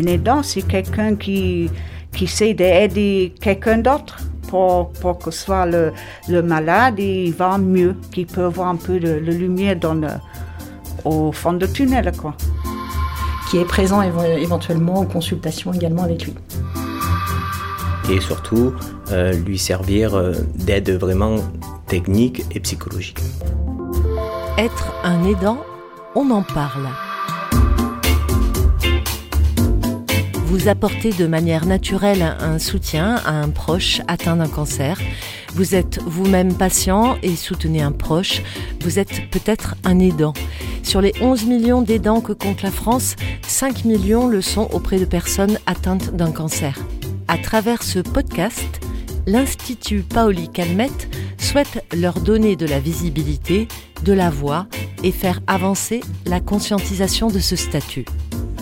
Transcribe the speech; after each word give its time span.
Un 0.00 0.06
aidant, 0.06 0.42
c'est 0.42 0.62
quelqu'un 0.62 1.14
qui, 1.14 1.70
qui 2.12 2.26
sait 2.26 2.54
d'aider 2.54 3.34
quelqu'un 3.38 3.78
d'autre 3.78 4.18
pour, 4.48 4.90
pour 4.92 5.18
que 5.18 5.30
soit 5.30 5.66
le, 5.66 5.92
le 6.26 6.42
malade 6.42 6.98
il 6.98 7.32
va 7.34 7.58
mieux, 7.58 7.94
qu'il 8.10 8.26
peut 8.26 8.46
voir 8.46 8.68
un 8.68 8.76
peu 8.76 8.98
de, 8.98 9.10
lumière 9.18 9.76
dans 9.76 9.94
le, 9.94 10.08
au 11.04 11.32
fond 11.32 11.52
du 11.52 11.68
tunnel. 11.68 12.12
Quoi. 12.16 12.34
Qui 13.50 13.58
est 13.58 13.64
présent 13.66 14.00
éventuellement 14.00 15.00
en 15.00 15.04
consultation 15.04 15.72
également 15.74 16.04
avec 16.04 16.24
lui. 16.24 16.34
Et 18.10 18.20
surtout, 18.20 18.72
euh, 19.10 19.32
lui 19.32 19.58
servir 19.58 20.14
euh, 20.14 20.32
d'aide 20.54 20.90
vraiment 20.98 21.36
technique 21.86 22.42
et 22.54 22.60
psychologique. 22.60 23.20
Être 24.56 24.94
un 25.04 25.24
aidant, 25.24 25.58
on 26.14 26.30
en 26.30 26.42
parle. 26.42 26.88
Vous 30.50 30.66
apportez 30.66 31.12
de 31.12 31.28
manière 31.28 31.64
naturelle 31.64 32.22
un 32.40 32.58
soutien 32.58 33.20
à 33.24 33.30
un 33.30 33.50
proche 33.50 34.00
atteint 34.08 34.34
d'un 34.34 34.48
cancer. 34.48 34.98
Vous 35.54 35.76
êtes 35.76 36.00
vous-même 36.04 36.54
patient 36.54 37.16
et 37.22 37.36
soutenez 37.36 37.82
un 37.82 37.92
proche. 37.92 38.42
Vous 38.80 38.98
êtes 38.98 39.30
peut-être 39.30 39.76
un 39.84 40.00
aidant. 40.00 40.32
Sur 40.82 41.02
les 41.02 41.12
11 41.20 41.46
millions 41.46 41.82
d'aidants 41.82 42.20
que 42.20 42.32
compte 42.32 42.62
la 42.62 42.72
France, 42.72 43.14
5 43.46 43.84
millions 43.84 44.26
le 44.26 44.42
sont 44.42 44.68
auprès 44.72 44.98
de 44.98 45.04
personnes 45.04 45.56
atteintes 45.66 46.16
d'un 46.16 46.32
cancer. 46.32 46.76
À 47.28 47.38
travers 47.38 47.84
ce 47.84 48.00
podcast, 48.00 48.80
l'Institut 49.28 50.00
Paoli 50.00 50.48
Calmette 50.48 51.16
souhaite 51.38 51.84
leur 51.96 52.14
donner 52.14 52.56
de 52.56 52.66
la 52.66 52.80
visibilité, 52.80 53.68
de 54.02 54.12
la 54.12 54.30
voix 54.30 54.66
et 55.04 55.12
faire 55.12 55.38
avancer 55.46 56.00
la 56.26 56.40
conscientisation 56.40 57.28
de 57.28 57.38
ce 57.38 57.54
statut. 57.54 58.04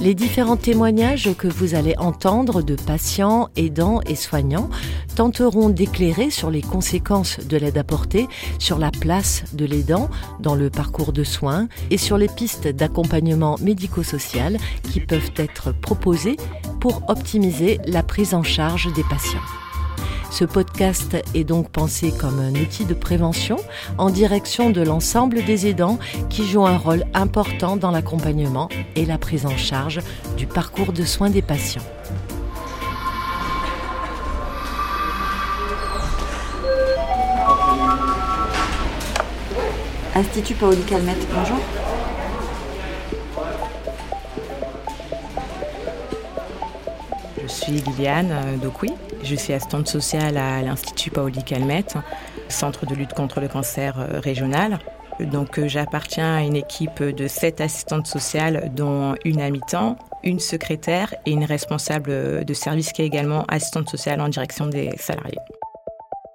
Les 0.01 0.15
différents 0.15 0.57
témoignages 0.57 1.35
que 1.37 1.49
vous 1.49 1.75
allez 1.75 1.97
entendre 1.99 2.63
de 2.63 2.77
patients, 2.77 3.49
aidants 3.57 4.01
et 4.07 4.15
soignants 4.15 4.71
tenteront 5.17 5.71
d'éclairer 5.71 6.31
sur 6.31 6.53
les 6.53 6.63
conséquences 6.63 7.41
de 7.41 7.57
l'aide 7.57 7.79
apportée, 7.79 8.29
sur 8.61 8.79
la 8.79 8.93
place 8.93 9.43
de 9.55 9.65
l'aidant 9.65 10.09
dans 10.39 10.55
le 10.55 10.71
parcours 10.71 11.13
de 11.13 11.25
soins 11.25 11.67
et 11.91 11.99
sur 11.99 12.17
les 12.17 12.29
pistes 12.29 12.69
d'accompagnement 12.69 13.57
médico-social 13.61 14.59
qui 14.85 15.01
peuvent 15.01 15.33
être 15.37 15.73
proposées 15.73 16.37
pour 16.81 17.03
optimiser 17.09 17.81
la 17.85 18.05
prise 18.05 18.35
en 18.35 18.45
charge 18.45 18.93
des 18.95 19.05
patients. 19.11 19.68
Ce 20.31 20.45
podcast 20.45 21.17
est 21.35 21.45
donc 21.45 21.71
pensé 21.71 22.13
comme 22.13 22.39
un 22.39 22.53
outil 22.53 22.85
de 22.85 22.95
prévention 22.95 23.57
en 23.97 24.11
direction 24.11 24.71
de 24.71 24.83
l'ensemble 24.83 25.45
des 25.45 25.67
aidants 25.67 25.99
qui 26.29 26.47
jouent 26.47 26.67
un 26.67 26.77
rôle 26.77 27.05
important 27.15 27.77
dans 27.77 27.91
l'accompagnement 27.91 28.69
et 28.95 29.05
la 29.05 29.19
prise 29.19 29.47
en 29.47 29.57
charge 29.57 30.01
du 30.37 30.47
parcours 30.47 30.93
de 30.93 31.05
soins 31.05 31.31
des 31.31 31.43
patients. 31.43 31.83
Institut 40.15 40.55
Paoli 40.55 40.83
Calmette, 40.83 41.27
bonjour. 41.33 41.59
Je 47.43 47.47
suis 47.47 47.73
Liliane 47.73 48.31
euh, 48.33 48.57
Docui. 48.57 48.93
Je 49.23 49.35
suis 49.35 49.53
assistante 49.53 49.89
sociale 49.89 50.37
à 50.37 50.63
l'Institut 50.63 51.11
Paoli 51.11 51.43
Calmette, 51.43 51.97
centre 52.49 52.87
de 52.87 52.95
lutte 52.95 53.13
contre 53.13 53.41
le 53.41 53.49
cancer 53.49 53.99
euh, 53.99 54.21
régional. 54.21 54.79
Donc 55.21 55.59
euh, 55.59 55.69
j'appartiens 55.69 56.37
à 56.37 56.41
une 56.43 56.57
équipe 56.57 57.03
de 57.03 57.27
sept 57.27 57.61
assistantes 57.61 58.07
sociales, 58.07 58.71
dont 58.75 59.15
une 59.25 59.41
à 59.41 59.51
mi-temps, 59.51 59.97
une 60.23 60.39
secrétaire 60.39 61.15
et 61.27 61.33
une 61.33 61.45
responsable 61.45 62.45
de 62.45 62.55
service 62.55 62.93
qui 62.93 63.03
est 63.03 63.07
également 63.07 63.45
assistante 63.49 63.89
sociale 63.89 64.21
en 64.21 64.29
direction 64.29 64.67
des 64.67 64.97
salariés. 64.99 65.39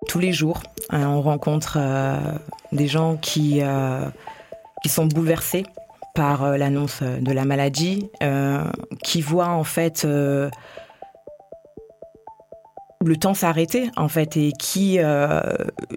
Tous 0.08 0.20
les 0.20 0.34
jours, 0.34 0.62
on 0.92 1.22
rencontre 1.22 1.80
des 2.74 2.88
gens 2.88 3.16
qui, 3.16 3.62
qui 4.84 4.90
sont 4.90 5.06
bouleversés 5.06 5.64
par 6.14 6.58
l'annonce 6.58 7.02
de 7.02 7.32
la 7.32 7.46
maladie, 7.46 8.10
qui 9.02 9.22
voient 9.22 9.50
en 9.50 9.64
fait 9.64 10.06
le 13.08 13.18
temps 13.18 13.34
s'arrêtait 13.34 13.90
en 13.96 14.08
fait 14.08 14.38
et 14.38 14.52
qui 14.52 15.00
euh, 15.00 15.41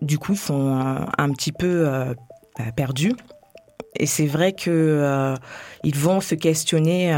du 0.02 0.18
coup 0.18 0.36
sont 0.36 0.78
euh, 0.78 1.04
un, 1.18 1.30
petit 1.30 1.52
peu 1.52 1.86
euh, 1.86 2.14
bah, 2.58 2.64
perdus. 2.74 3.14
Et 3.98 4.06
c'est 4.06 4.26
vrai 4.26 4.52
que 4.52 5.34
ils 5.82 5.96
vont 5.96 6.20
se 6.20 6.34
questionner 6.34 7.16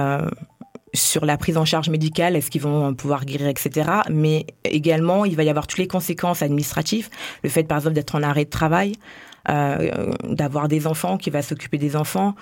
sur 0.94 1.26
la 1.26 1.36
prise 1.36 1.56
en 1.56 1.64
charge 1.64 1.88
médicale, 1.88 2.36
est-ce 2.36 2.52
qu'ils 2.52 2.60
vont 2.60 2.94
pouvoir 2.94 3.24
guérir, 3.24 3.48
etc. 3.48 3.90
Mais 4.10 4.46
également, 4.62 5.24
il 5.24 5.34
va 5.34 5.42
y 5.42 5.50
avoir 5.50 5.66
toutes 5.66 5.80
les 5.80 5.88
conséquences 5.88 6.40
administratives, 6.40 7.08
le 7.42 7.48
fait 7.48 7.64
par 7.64 7.78
exemple 7.78 7.96
d'être 7.96 8.14
en 8.14 8.22
arrêt 8.22 8.44
de 8.44 8.50
travail, 8.50 8.92
d'avoir 9.48 10.68
des 10.68 10.86
enfants, 10.86 11.18
qui 11.18 11.30
va 11.30 11.42
s'occuper 11.42 11.78
des 11.78 11.96
enfants, 11.96 12.36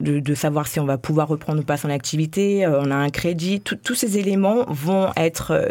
de, 0.00 0.34
savoir 0.34 0.66
si 0.66 0.78
on 0.78 0.84
va 0.84 0.98
pouvoir 0.98 1.28
reprendre 1.28 1.60
ou 1.60 1.64
pas 1.64 1.78
son 1.78 1.88
activité, 1.88 2.66
euh, 2.66 2.80
on 2.82 2.90
a 2.90 2.94
un 2.94 3.08
crédit, 3.08 3.60
tous 3.60 3.94
ces 3.94 4.18
éléments 4.18 4.64
vont 4.68 5.10
être 5.16 5.52
euh, 5.52 5.68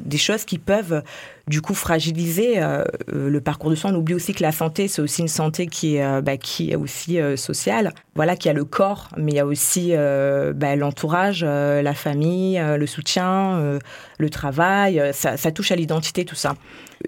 des 0.00 0.18
choses 0.18 0.44
qui 0.44 0.58
peuvent 0.58 1.02
du 1.46 1.62
coup 1.62 1.74
fragiliser 1.74 2.54
euh, 2.56 2.84
le 3.06 3.40
parcours 3.40 3.70
de 3.70 3.76
soins. 3.76 3.92
On 3.92 3.98
oublie 3.98 4.14
aussi 4.14 4.34
que 4.34 4.42
la 4.42 4.50
santé, 4.50 4.88
c'est 4.88 5.00
aussi 5.00 5.22
une 5.22 5.28
santé 5.28 5.68
qui 5.68 5.96
est, 5.96 6.22
bah, 6.22 6.36
qui 6.36 6.72
est 6.72 6.76
aussi 6.76 7.18
sociale. 7.36 7.92
Voilà, 8.16 8.34
qu'il 8.34 8.48
y 8.48 8.50
a 8.50 8.54
le 8.54 8.64
corps, 8.64 9.08
mais 9.16 9.32
il 9.32 9.36
y 9.36 9.40
a 9.40 9.46
aussi 9.46 9.92
bah, 9.92 10.74
l'entourage, 10.74 11.44
la 11.44 11.94
famille, 11.94 12.60
le 12.60 12.86
soutien, 12.86 13.78
le 14.18 14.30
travail. 14.30 15.02
Ça, 15.12 15.36
ça 15.36 15.52
touche 15.52 15.72
à 15.72 15.76
l'identité, 15.76 16.24
tout 16.24 16.34
ça. 16.34 16.54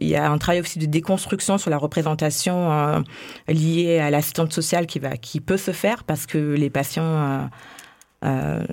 Il 0.00 0.08
y 0.08 0.16
a 0.16 0.30
un 0.30 0.38
travail 0.38 0.60
aussi 0.60 0.78
de 0.78 0.86
déconstruction 0.86 1.58
sur 1.58 1.70
la 1.70 1.78
représentation 1.78 2.72
euh, 2.72 3.00
liée 3.48 3.98
à 3.98 4.10
l'assistante 4.10 4.52
sociale 4.52 4.86
qui, 4.86 4.98
va, 4.98 5.16
qui 5.16 5.40
peut 5.40 5.56
se 5.56 5.70
faire 5.70 6.04
parce 6.04 6.26
que 6.26 6.38
les 6.38 6.70
patients, 6.70 7.02
euh, 7.04 7.38
euh, 8.24 8.64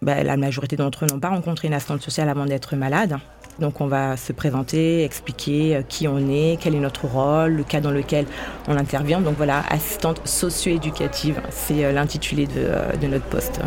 bah, 0.00 0.22
la 0.22 0.36
majorité 0.36 0.76
d'entre 0.76 1.04
eux 1.04 1.08
n'ont 1.08 1.20
pas 1.20 1.30
rencontré 1.30 1.68
une 1.68 1.74
assistante 1.74 2.02
sociale 2.02 2.28
avant 2.28 2.46
d'être 2.46 2.76
malade. 2.76 3.18
Donc 3.60 3.80
on 3.80 3.86
va 3.86 4.16
se 4.16 4.32
présenter, 4.32 5.04
expliquer 5.04 5.82
qui 5.88 6.08
on 6.08 6.18
est, 6.28 6.58
quel 6.60 6.74
est 6.74 6.80
notre 6.80 7.06
rôle, 7.06 7.52
le 7.52 7.64
cas 7.64 7.80
dans 7.80 7.92
lequel 7.92 8.26
on 8.66 8.76
intervient. 8.76 9.20
Donc 9.20 9.36
voilà, 9.36 9.62
assistante 9.70 10.20
socio-éducative, 10.26 11.40
c'est 11.50 11.92
l'intitulé 11.92 12.46
de, 12.46 12.98
de 13.00 13.06
notre 13.06 13.26
poste 13.26 13.60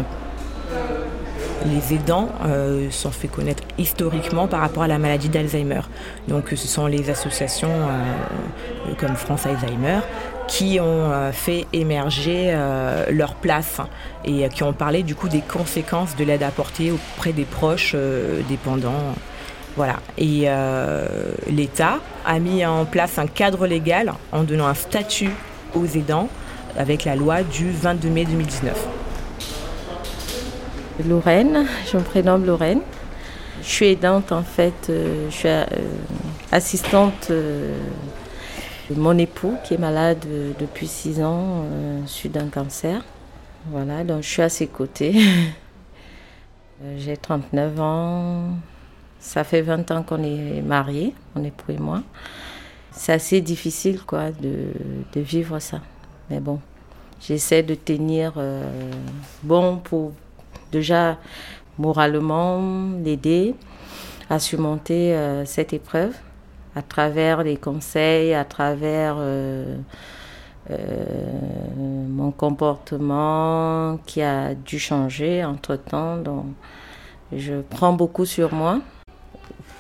les 1.66 1.96
aidants 1.96 2.30
euh, 2.46 2.90
sont 2.92 3.12
fait 3.12 3.28
connaître 3.28 3.64
historiquement 3.78 4.48
par 4.48 4.62
rapport 4.62 4.84
à 4.84 4.88
la 4.88 4.98
maladie 4.98 5.30
d'Alzheimer. 5.30 5.82
Donc 6.28 6.50
ce 6.50 6.68
sont 6.68 6.88
les 6.88 7.10
associations 7.10 7.72
euh, 7.72 8.94
comme 8.98 9.16
France 9.16 9.46
Alzheimer 9.46 10.00
qui 10.48 10.80
ont 10.80 11.12
euh, 11.12 11.32
fait 11.32 11.66
émerger 11.74 12.56
leur 13.10 13.36
place 13.36 13.78
et 14.24 14.48
qui 14.50 14.64
ont 14.64 14.74
parlé 14.74 15.04
du 15.04 15.16
coup 15.16 15.30
des 15.30 15.42
conséquences 15.42 16.16
de 16.16 16.24
l'aide 16.24 16.44
apportée 16.44 16.92
auprès 16.92 17.34
des 17.34 17.46
proches 17.46 17.96
dépendants. 18.48 19.16
Voilà. 19.76 19.98
Et 20.18 20.48
l'État 21.50 22.00
a 22.26 22.40
mis 22.40 22.66
en 22.66 22.86
place 22.86 23.20
un 23.20 23.28
cadre 23.28 23.68
légal 23.68 24.14
en 24.32 24.44
donnant 24.44 24.68
un 24.68 24.74
statut 24.74 25.32
aux 25.76 25.86
aidants 25.86 26.30
avec 26.78 27.06
la 27.06 27.16
loi 27.16 27.44
du 27.44 27.70
22 27.72 28.10
mai 28.10 28.26
2019. 28.26 28.97
Lorraine, 31.06 31.68
je 31.92 31.98
me 31.98 32.04
prénomme 32.04 32.46
Lorraine. 32.46 32.82
Je 33.62 33.68
suis 33.68 33.86
aidante 33.86 34.32
en 34.32 34.42
fait, 34.42 34.90
euh, 34.90 35.30
je 35.30 35.36
suis 35.36 35.48
euh, 35.48 35.66
assistante 36.52 37.28
euh, 37.30 37.78
de 38.90 38.96
mon 39.00 39.18
époux 39.18 39.56
qui 39.64 39.76
est 39.76 39.78
malade 39.78 40.26
depuis 40.60 40.88
six 40.88 41.22
ans, 41.22 41.64
suite 42.06 42.32
d'un 42.34 42.48
cancer. 42.48 43.04
Voilà, 43.70 44.04
donc 44.04 44.24
je 44.24 44.28
suis 44.28 44.42
à 44.42 44.50
ses 44.50 44.68
côtés. 44.68 45.14
J'ai 46.98 47.18
39 47.18 47.80
ans, 47.80 48.50
ça 49.20 49.44
fait 49.44 49.62
20 49.62 49.92
ans 49.92 50.04
qu'on 50.04 50.24
est 50.24 50.62
mariés, 50.62 51.14
mon 51.36 51.44
époux 51.44 51.72
et 51.72 51.78
moi. 51.78 52.02
C'est 52.92 53.14
assez 53.14 53.42
difficile 53.42 54.02
quoi 54.02 54.32
de, 54.32 54.72
vivre 55.16 55.60
ça. 55.60 55.82
Mais 56.30 56.40
bon, 56.40 56.60
j'essaie 57.20 57.64
de 57.64 57.76
tenir 57.76 58.34
bon 59.44 59.78
pour 59.78 60.14
déjà 60.72 61.18
moralement 61.78 62.62
l'aider 63.04 63.56
à 64.30 64.40
surmonter 64.40 65.16
euh, 65.16 65.46
cette 65.46 65.74
épreuve 65.74 66.14
à 66.76 66.82
travers 66.82 67.44
les 67.44 67.58
conseils, 67.58 68.34
à 68.34 68.46
travers 68.46 69.16
euh, 69.18 69.78
euh, 70.70 70.76
mon 71.76 72.32
comportement 72.32 74.00
qui 74.06 74.22
a 74.22 74.54
dû 74.54 74.78
changer 74.78 75.44
entre-temps. 75.44 76.18
Donc, 76.18 76.46
je 77.36 77.62
prends 77.62 77.94
beaucoup 77.94 78.26
sur 78.26 78.54
moi, 78.54 78.80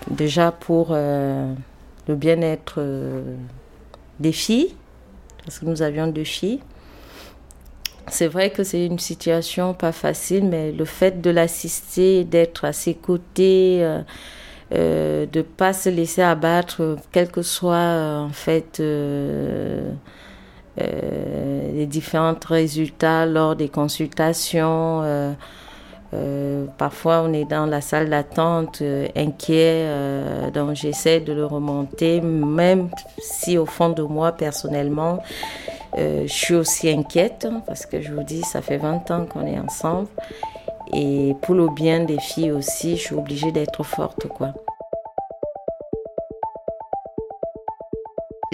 déjà 0.09 0.51
pour 0.51 0.93
le 0.93 1.55
bien-être 2.07 2.81
des 4.19 4.31
filles, 4.31 4.75
parce 5.45 5.59
que 5.59 5.65
nous 5.65 5.81
avions 5.81 6.07
deux 6.07 6.23
filles, 6.23 6.59
C'est 8.09 8.27
vrai 8.27 8.51
que 8.51 8.63
c'est 8.63 8.86
une 8.86 9.00
situation 9.00 9.74
pas 9.74 9.92
facile, 9.92 10.45
mais 10.45 10.71
le 10.71 10.86
fait 10.86 11.21
de 11.21 11.30
l'assister, 11.30 12.24
d'être 12.24 12.63
à 12.65 12.71
ses 12.74 12.95
côtés, 12.95 13.80
euh, 13.81 14.01
euh, 14.74 15.25
de 15.25 15.42
pas 15.42 15.74
se 15.74 15.89
laisser 15.89 16.21
abattre, 16.21 16.98
quel 17.12 17.30
que 17.31 17.42
soit 17.42 17.75
euh, 17.75 18.19
en 18.19 18.30
fait 18.30 18.80
euh, 18.80 19.92
euh, 20.81 21.71
les 21.74 21.86
différents 21.86 22.36
résultats 22.48 23.25
lors 23.25 23.56
des 23.56 23.69
consultations. 23.69 25.36
Euh, 26.13 26.65
parfois, 26.77 27.24
on 27.25 27.33
est 27.33 27.45
dans 27.45 27.65
la 27.65 27.81
salle 27.81 28.09
d'attente, 28.09 28.80
euh, 28.81 29.07
inquiet, 29.15 29.83
euh, 29.86 30.51
donc 30.51 30.75
j'essaie 30.75 31.19
de 31.19 31.33
le 31.33 31.45
remonter, 31.45 32.21
même 32.21 32.89
si 33.19 33.57
au 33.57 33.65
fond 33.65 33.89
de 33.89 34.04
moi, 34.04 34.31
personnellement, 34.31 35.19
euh, 35.98 36.24
je 36.25 36.33
suis 36.33 36.56
aussi 36.56 36.89
inquiète, 36.89 37.48
hein, 37.50 37.62
parce 37.65 37.86
que 37.86 38.01
je 38.01 38.13
vous 38.13 38.24
dis, 38.24 38.42
ça 38.44 38.62
fait 38.62 38.77
20 38.77 39.12
ans 39.12 39.25
qu'on 39.25 39.45
est 39.45 39.59
ensemble. 39.59 40.07
Et 40.94 41.36
pour 41.42 41.56
le 41.56 41.68
bien 41.69 42.06
des 42.06 42.19
filles 42.19 42.51
aussi, 42.51 42.95
je 42.95 43.01
suis 43.01 43.15
obligée 43.15 43.51
d'être 43.51 43.83
forte, 43.83 44.27
quoi. 44.27 44.54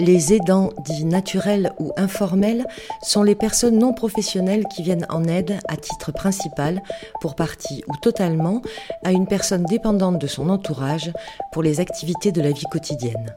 Les 0.00 0.32
aidants 0.32 0.70
dits 0.84 1.04
naturels 1.04 1.72
ou 1.78 1.92
informels 1.96 2.66
sont 3.02 3.22
les 3.22 3.36
personnes 3.36 3.78
non 3.78 3.92
professionnelles 3.92 4.64
qui 4.66 4.82
viennent 4.82 5.06
en 5.08 5.24
aide 5.24 5.58
à 5.68 5.76
titre 5.76 6.10
principal, 6.12 6.82
pour 7.20 7.36
partie 7.36 7.84
ou 7.86 7.96
totalement, 7.96 8.60
à 9.04 9.12
une 9.12 9.28
personne 9.28 9.64
dépendante 9.64 10.18
de 10.18 10.26
son 10.26 10.48
entourage 10.48 11.12
pour 11.52 11.62
les 11.62 11.78
activités 11.78 12.32
de 12.32 12.42
la 12.42 12.50
vie 12.50 12.66
quotidienne. 12.70 13.36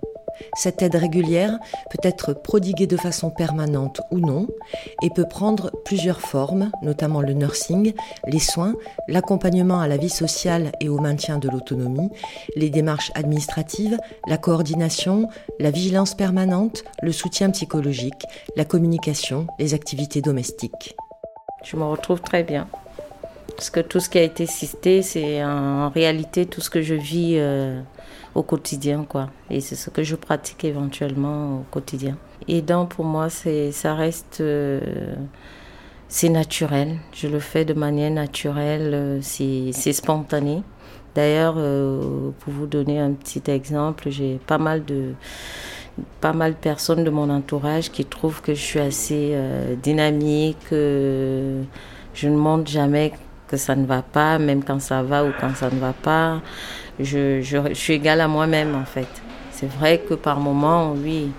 Cette 0.56 0.81
aide 0.81 0.95
régulière 0.95 1.57
peut 1.89 2.00
être 2.01 2.34
prodiguée 2.34 2.88
de 2.88 2.98
façon 2.98 3.30
permanente 3.30 4.01
ou 4.12 4.19
non 4.19 4.48
et 5.01 5.10
peut 5.10 5.28
prendre 5.28 5.72
plusieurs 5.86 6.22
formes, 6.22 6.72
notamment 6.81 7.22
le 7.22 7.34
nursing, 7.34 7.94
les 8.28 8.39
soins, 8.39 8.75
l'accompagnement 9.07 9.80
à 9.80 9.88
la 9.88 9.98
vie 9.98 10.10
sociale 10.10 10.72
et 10.80 10.89
au 10.89 11.00
maintien 11.00 11.38
de 11.38 11.50
l'autonomie, 11.50 12.10
les 12.56 12.69
démarches 12.69 13.12
administratives, 13.16 13.98
la 14.28 14.38
coordination, 14.38 15.30
la 15.60 15.72
vigilance 15.72 16.16
permanente, 16.16 16.83
le 17.01 17.12
soutien 17.12 17.50
psychologique, 17.51 18.25
la 18.56 18.66
communication, 18.66 19.48
les 19.60 19.74
activités 19.74 20.22
domestiques. 20.22 20.95
Je 21.63 21.75
me 21.75 21.83
retrouve 21.83 22.22
très 22.22 22.44
bien. 22.44 22.68
Parce 23.56 23.69
que 23.69 23.80
tout 23.80 24.00
ce 24.00 24.10
qui 24.10 24.19
a 24.19 24.24
été 24.24 24.45
cité, 24.45 25.01
c'est 25.01 25.44
en 25.44 25.90
réalité 25.90 26.45
tout 26.45 26.62
ce 26.62 26.69
que 26.69 26.81
je 26.81 26.94
vis 26.94 27.36
euh, 27.38 27.81
au 28.38 28.44
quotidien, 28.44 29.04
quoi. 29.04 29.31
Et 29.50 29.62
c'est 29.62 29.75
ce 29.75 29.89
que 29.89 30.04
je 30.04 30.16
pratique 30.16 30.63
éventuellement 30.63 31.57
au 31.57 31.66
quotidien. 31.72 32.18
Et 32.48 32.62
donc, 32.62 32.89
pour 32.89 33.04
moi, 33.04 33.31
c'est, 33.31 33.72
ça 33.72 33.95
reste, 33.95 34.42
euh, 34.42 35.16
c'est 36.07 36.30
naturel. 36.30 36.98
Je 37.13 37.28
le 37.28 37.39
fais 37.39 37.66
de 37.66 37.74
manière 37.74 38.12
naturelle, 38.12 38.92
euh, 38.94 39.19
c'est, 39.22 39.92
spontané. 39.92 40.62
D'ailleurs, 41.16 41.56
euh, 41.57 42.30
pour 42.39 42.54
vous 42.54 42.68
donner 42.68 43.00
un 43.00 43.13
petit 43.13 43.42
exemple, 43.48 44.12
j'ai 44.12 44.40
pas 44.45 44.60
mal 44.60 44.86
de 44.86 45.13
pas 46.22 46.31
mal 46.31 46.51
de 46.51 46.57
personnes 46.57 47.04
de 47.04 47.10
mon 47.10 47.28
entourage 47.31 47.90
qui 47.90 48.06
trouvent 48.06 48.44
que 48.44 48.54
je 48.54 48.62
suis 48.62 48.80
assez 48.80 49.36
dynamique, 49.81 50.60
que 50.69 51.63
je 52.13 52.30
ne 52.30 52.36
montre 52.36 52.69
jamais 52.69 53.13
que 53.48 53.57
ça 53.57 53.75
ne 53.75 53.88
va 53.88 54.04
pas, 54.04 54.38
même 54.38 54.63
quand 54.63 54.80
ça 54.80 55.01
va 55.01 55.25
ou 55.25 55.31
quand 55.40 55.56
ça 55.56 55.72
ne 55.72 55.80
va 55.80 55.94
pas. 55.94 56.40
Je, 56.99 57.41
je, 57.41 57.73
suis 57.73 57.94
égale 57.94 58.21
à 58.21 58.27
moi-même 58.27 58.75
en 58.75 58.85
fait. 58.85 59.07
C'est 59.51 59.69
vrai 59.71 59.99
que 59.99 60.13
par 60.13 60.39
moments, 60.39 60.94
oui, 60.94 61.31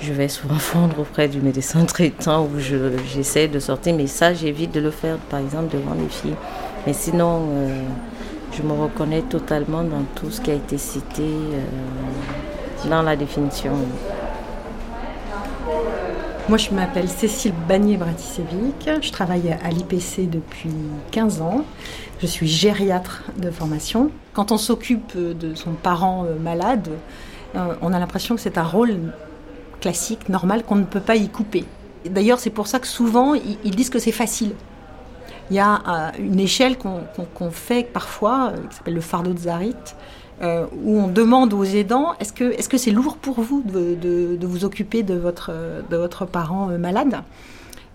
je 0.00 0.12
vais 0.12 0.28
souvent 0.28 0.54
fondre 0.58 1.00
auprès 1.00 1.28
du 1.28 1.40
médecin 1.40 1.84
traitant 1.84 2.44
où 2.44 2.58
je, 2.58 2.76
j'essaie 3.12 3.48
de 3.48 3.58
sortir, 3.58 3.94
mais 3.94 4.06
ça, 4.06 4.34
j'évite 4.34 4.72
de 4.72 4.80
le 4.80 4.90
faire, 4.90 5.16
par 5.30 5.40
exemple, 5.40 5.76
devant 5.76 5.94
les 5.94 6.08
filles. 6.08 6.36
Mais 6.86 6.92
sinon, 6.92 7.42
euh, 7.50 7.82
je 8.56 8.62
me 8.62 8.72
reconnais 8.72 9.22
totalement 9.22 9.82
dans 9.82 10.02
tout 10.14 10.30
ce 10.30 10.40
qui 10.40 10.50
a 10.50 10.54
été 10.54 10.78
cité 10.78 11.22
euh, 11.22 12.88
dans 12.88 13.02
la 13.02 13.16
définition. 13.16 13.72
Moi, 16.48 16.58
je 16.58 16.70
m'appelle 16.70 17.08
Cécile 17.08 17.52
Bagné-Bratisevic. 17.68 19.02
Je 19.02 19.10
travaille 19.10 19.50
à 19.50 19.68
l'IPC 19.68 20.30
depuis 20.30 20.70
15 21.10 21.42
ans. 21.42 21.64
Je 22.20 22.26
suis 22.26 22.46
gériatre 22.46 23.24
de 23.36 23.50
formation. 23.50 24.12
Quand 24.32 24.52
on 24.52 24.56
s'occupe 24.56 25.16
de 25.16 25.56
son 25.56 25.72
parent 25.72 26.24
euh, 26.24 26.38
malade, 26.38 26.88
euh, 27.56 27.74
on 27.82 27.92
a 27.92 27.98
l'impression 27.98 28.36
que 28.36 28.40
c'est 28.40 28.58
un 28.58 28.62
rôle 28.62 28.96
classique, 29.80 30.28
normal, 30.28 30.62
qu'on 30.62 30.76
ne 30.76 30.84
peut 30.84 31.00
pas 31.00 31.16
y 31.16 31.28
couper. 31.28 31.64
D'ailleurs, 32.08 32.38
c'est 32.38 32.50
pour 32.50 32.68
ça 32.68 32.78
que 32.78 32.86
souvent, 32.86 33.34
ils 33.34 33.74
disent 33.74 33.90
que 33.90 33.98
c'est 33.98 34.12
facile. 34.12 34.52
Il 35.50 35.56
y 35.56 35.58
a 35.58 35.82
euh, 35.88 36.10
une 36.20 36.38
échelle 36.38 36.78
qu'on 36.78 37.50
fait 37.50 37.82
parfois, 37.92 38.52
qui 38.70 38.76
s'appelle 38.76 38.94
le 38.94 39.00
fardeau 39.00 39.32
de 39.32 39.40
Zarit, 39.40 39.74
euh, 40.42 40.66
où 40.82 40.98
on 40.98 41.08
demande 41.08 41.52
aux 41.54 41.64
aidants 41.64 42.14
est-ce 42.20 42.32
que 42.32 42.44
est-ce 42.44 42.68
que 42.68 42.76
c'est 42.76 42.90
lourd 42.90 43.16
pour 43.16 43.40
vous 43.40 43.62
de, 43.62 43.94
de, 43.94 44.36
de, 44.36 44.46
vous 44.46 44.64
occuper 44.64 45.02
de 45.02 45.14
votre 45.14 45.50
de 45.90 45.96
votre 45.96 46.26
parent 46.26 46.70
euh, 46.70 46.78
malade? 46.78 47.22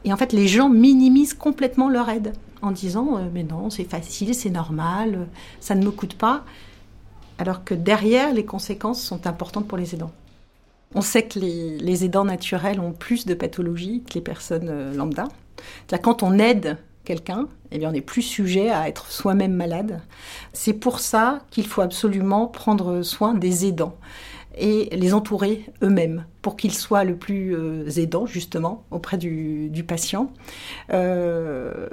Et 0.04 0.14
en 0.14 0.18
fait, 0.18 0.34
les 0.34 0.48
gens 0.48 0.70
minimisent 0.70 1.34
complètement 1.34 1.90
leur 1.90 2.10
aide 2.10 2.34
en 2.62 2.72
disant 2.72 3.18
euh, 3.18 3.30
mais 3.32 3.44
non, 3.44 3.70
c'est 3.70 3.84
facile, 3.84 4.34
c'est 4.34 4.50
normal, 4.50 5.16
euh, 5.16 5.26
ça 5.60 5.76
ne 5.76 5.84
me 5.84 5.92
coûte 5.92 6.16
pas, 6.16 6.44
alors 7.38 7.64
que 7.64 7.74
derrière, 7.74 8.34
les 8.34 8.46
conséquences 8.46 9.02
sont 9.02 9.28
importantes 9.28 9.68
pour 9.68 9.78
les 9.78 9.94
aidants. 9.94 10.12
On 10.94 11.02
sait 11.02 11.24
que 11.24 11.40
les, 11.40 11.78
les 11.78 12.04
aidants 12.04 12.26
naturels 12.26 12.80
ont 12.80 12.92
plus 12.92 13.26
de 13.26 13.34
pathologies 13.34 14.04
que 14.04 14.14
les 14.16 14.22
personnes 14.22 14.70
euh, 14.70 14.94
lambda. 14.94 15.28
Quand 16.02 16.24
on 16.24 16.38
aide 16.38 16.78
quelqu'un, 17.04 17.48
eh 17.72 17.80
bien 17.80 17.90
on 17.92 17.94
est 17.94 18.02
plus 18.02 18.22
sujet 18.22 18.70
à 18.70 18.88
être 18.88 19.12
soi-même 19.12 19.54
malade. 19.54 20.02
C'est 20.54 20.74
pour 20.74 21.00
ça 21.00 21.40
qu'il 21.50 21.68
faut 21.68 21.82
absolument 21.82 22.48
prendre 22.48 23.02
soin 23.02 23.34
des 23.34 23.66
aidants 23.66 23.98
et 24.58 24.90
les 24.92 25.14
entourer 25.14 25.66
eux-mêmes 25.82 26.26
pour 26.42 26.58
qu'ils 26.58 26.74
soient 26.74 27.04
le 27.04 27.16
plus 27.16 27.56
euh, 27.56 27.90
aidants 27.98 28.26
justement 28.26 28.84
auprès 28.92 29.18
du, 29.18 29.84
patient. 29.88 30.32
Euh, 30.92 31.88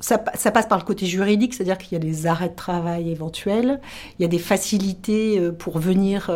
ça, 0.00 0.18
passe 0.18 0.66
par 0.66 0.78
le 0.78 0.84
côté 0.84 1.06
juridique, 1.06 1.54
c'est-à-dire 1.54 1.78
qu'il 1.78 1.92
y 1.92 1.96
a 1.96 2.04
des 2.04 2.26
arrêts 2.26 2.48
de 2.48 2.54
travail 2.54 3.10
éventuels, 3.10 3.80
il 4.18 4.22
y 4.22 4.24
a 4.24 4.28
des 4.28 4.38
facilités 4.38 5.38
euh, 5.38 5.52
pour 5.52 5.78
venir 5.78 6.30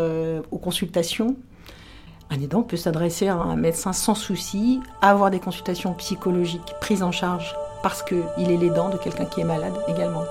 aux 0.50 0.58
consultations. 0.58 1.36
Un 2.30 2.40
aidant 2.42 2.62
peut 2.62 2.76
s'adresser 2.76 3.28
à 3.28 3.34
un 3.34 3.56
médecin 3.56 3.92
sans 3.92 4.14
souci, 4.14 4.80
avoir 5.00 5.30
des 5.30 5.40
consultations 5.40 5.94
psychologiques 5.94 6.74
prises 6.80 7.02
en 7.02 7.12
charge 7.12 7.56
parce 7.82 8.02
qu'il 8.02 8.50
est 8.50 8.56
l'aidant 8.56 8.90
de 8.90 8.98
quelqu'un 8.98 9.24
qui 9.24 9.40
est 9.40 9.44
malade 9.44 9.74
également. 9.88 10.24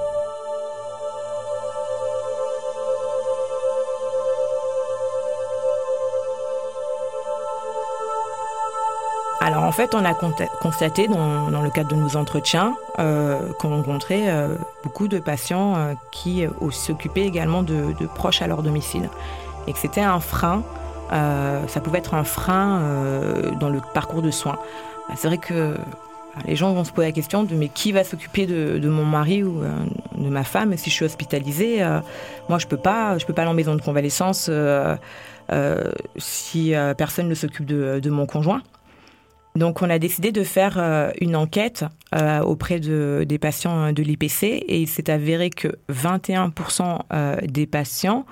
Alors 9.39 9.63
en 9.63 9.71
fait, 9.71 9.95
on 9.95 10.03
a 10.03 10.13
constaté 10.13 11.07
dans, 11.07 11.61
le 11.61 11.69
cadre 11.69 11.89
de 11.89 11.95
nos 11.95 12.17
entretiens 12.17 12.75
euh, 12.99 13.53
qu'on 13.59 13.69
rencontrait 13.69 14.25
euh, 14.27 14.55
beaucoup 14.83 15.07
de 15.07 15.19
patients 15.19 15.75
euh, 15.77 15.93
qui 16.11 16.45
s'occupaient 16.71 17.25
également 17.25 17.63
de, 17.63 17.93
proches 18.13 18.41
à 18.41 18.47
leur 18.47 18.61
domicile 18.61 19.09
et 19.65 19.73
que 19.73 19.79
c'était 19.79 20.01
un 20.01 20.19
frein, 20.19 20.63
euh, 21.11 21.65
ça 21.67 21.79
pouvait 21.79 21.99
être 21.99 22.13
un 22.13 22.23
frein 22.23 22.79
euh, 22.79 23.51
dans 23.59 23.69
le 23.69 23.79
parcours 23.93 24.21
de 24.21 24.31
soins. 24.31 24.57
Bah, 25.07 25.15
C'est 25.17 25.27
vrai 25.27 25.37
que 25.37 25.73
bah, 25.73 26.41
les 26.45 26.55
gens 26.55 26.73
vont 26.73 26.83
se 26.83 26.91
poser 26.91 27.07
la 27.07 27.13
question 27.13 27.43
de 27.43 27.55
mais 27.55 27.69
qui 27.69 27.91
va 27.91 28.03
s'occuper 28.03 28.45
de, 28.45 28.89
mon 28.89 29.05
mari 29.05 29.43
ou 29.43 29.63
euh, 29.63 29.71
de 30.17 30.29
ma 30.29 30.43
femme 30.43 30.75
si 30.77 30.89
je 30.89 30.95
suis 30.95 31.05
hospitalisée 31.05 31.83
Moi, 32.49 32.59
je 32.59 32.67
peux 32.67 32.77
pas, 32.77 33.17
je 33.17 33.25
peux 33.25 33.33
pas 33.33 33.43
aller 33.43 33.51
en 33.51 33.55
maison 33.55 33.75
de 33.75 33.81
convalescence 33.81 34.49
si 36.17 36.73
personne 36.97 37.27
ne 37.29 37.35
s'occupe 37.35 37.65
de, 37.65 38.09
mon 38.09 38.25
conjoint. 38.25 38.61
Donc, 39.55 39.81
on 39.81 39.89
a 39.89 39.97
décidé 39.97 40.31
de 40.31 40.43
faire 40.43 41.11
une 41.19 41.35
enquête 41.35 41.85
auprès 42.43 42.79
de, 42.79 43.25
des 43.27 43.39
patients 43.39 43.91
de 43.91 44.03
l'IPC 44.03 44.43
et 44.43 44.81
il 44.81 44.87
s'est 44.87 45.09
avéré 45.09 45.49
que 45.49 45.69
21% 45.91 46.99
euh, 47.13 47.37
des 47.43 47.65
patients 47.65 48.25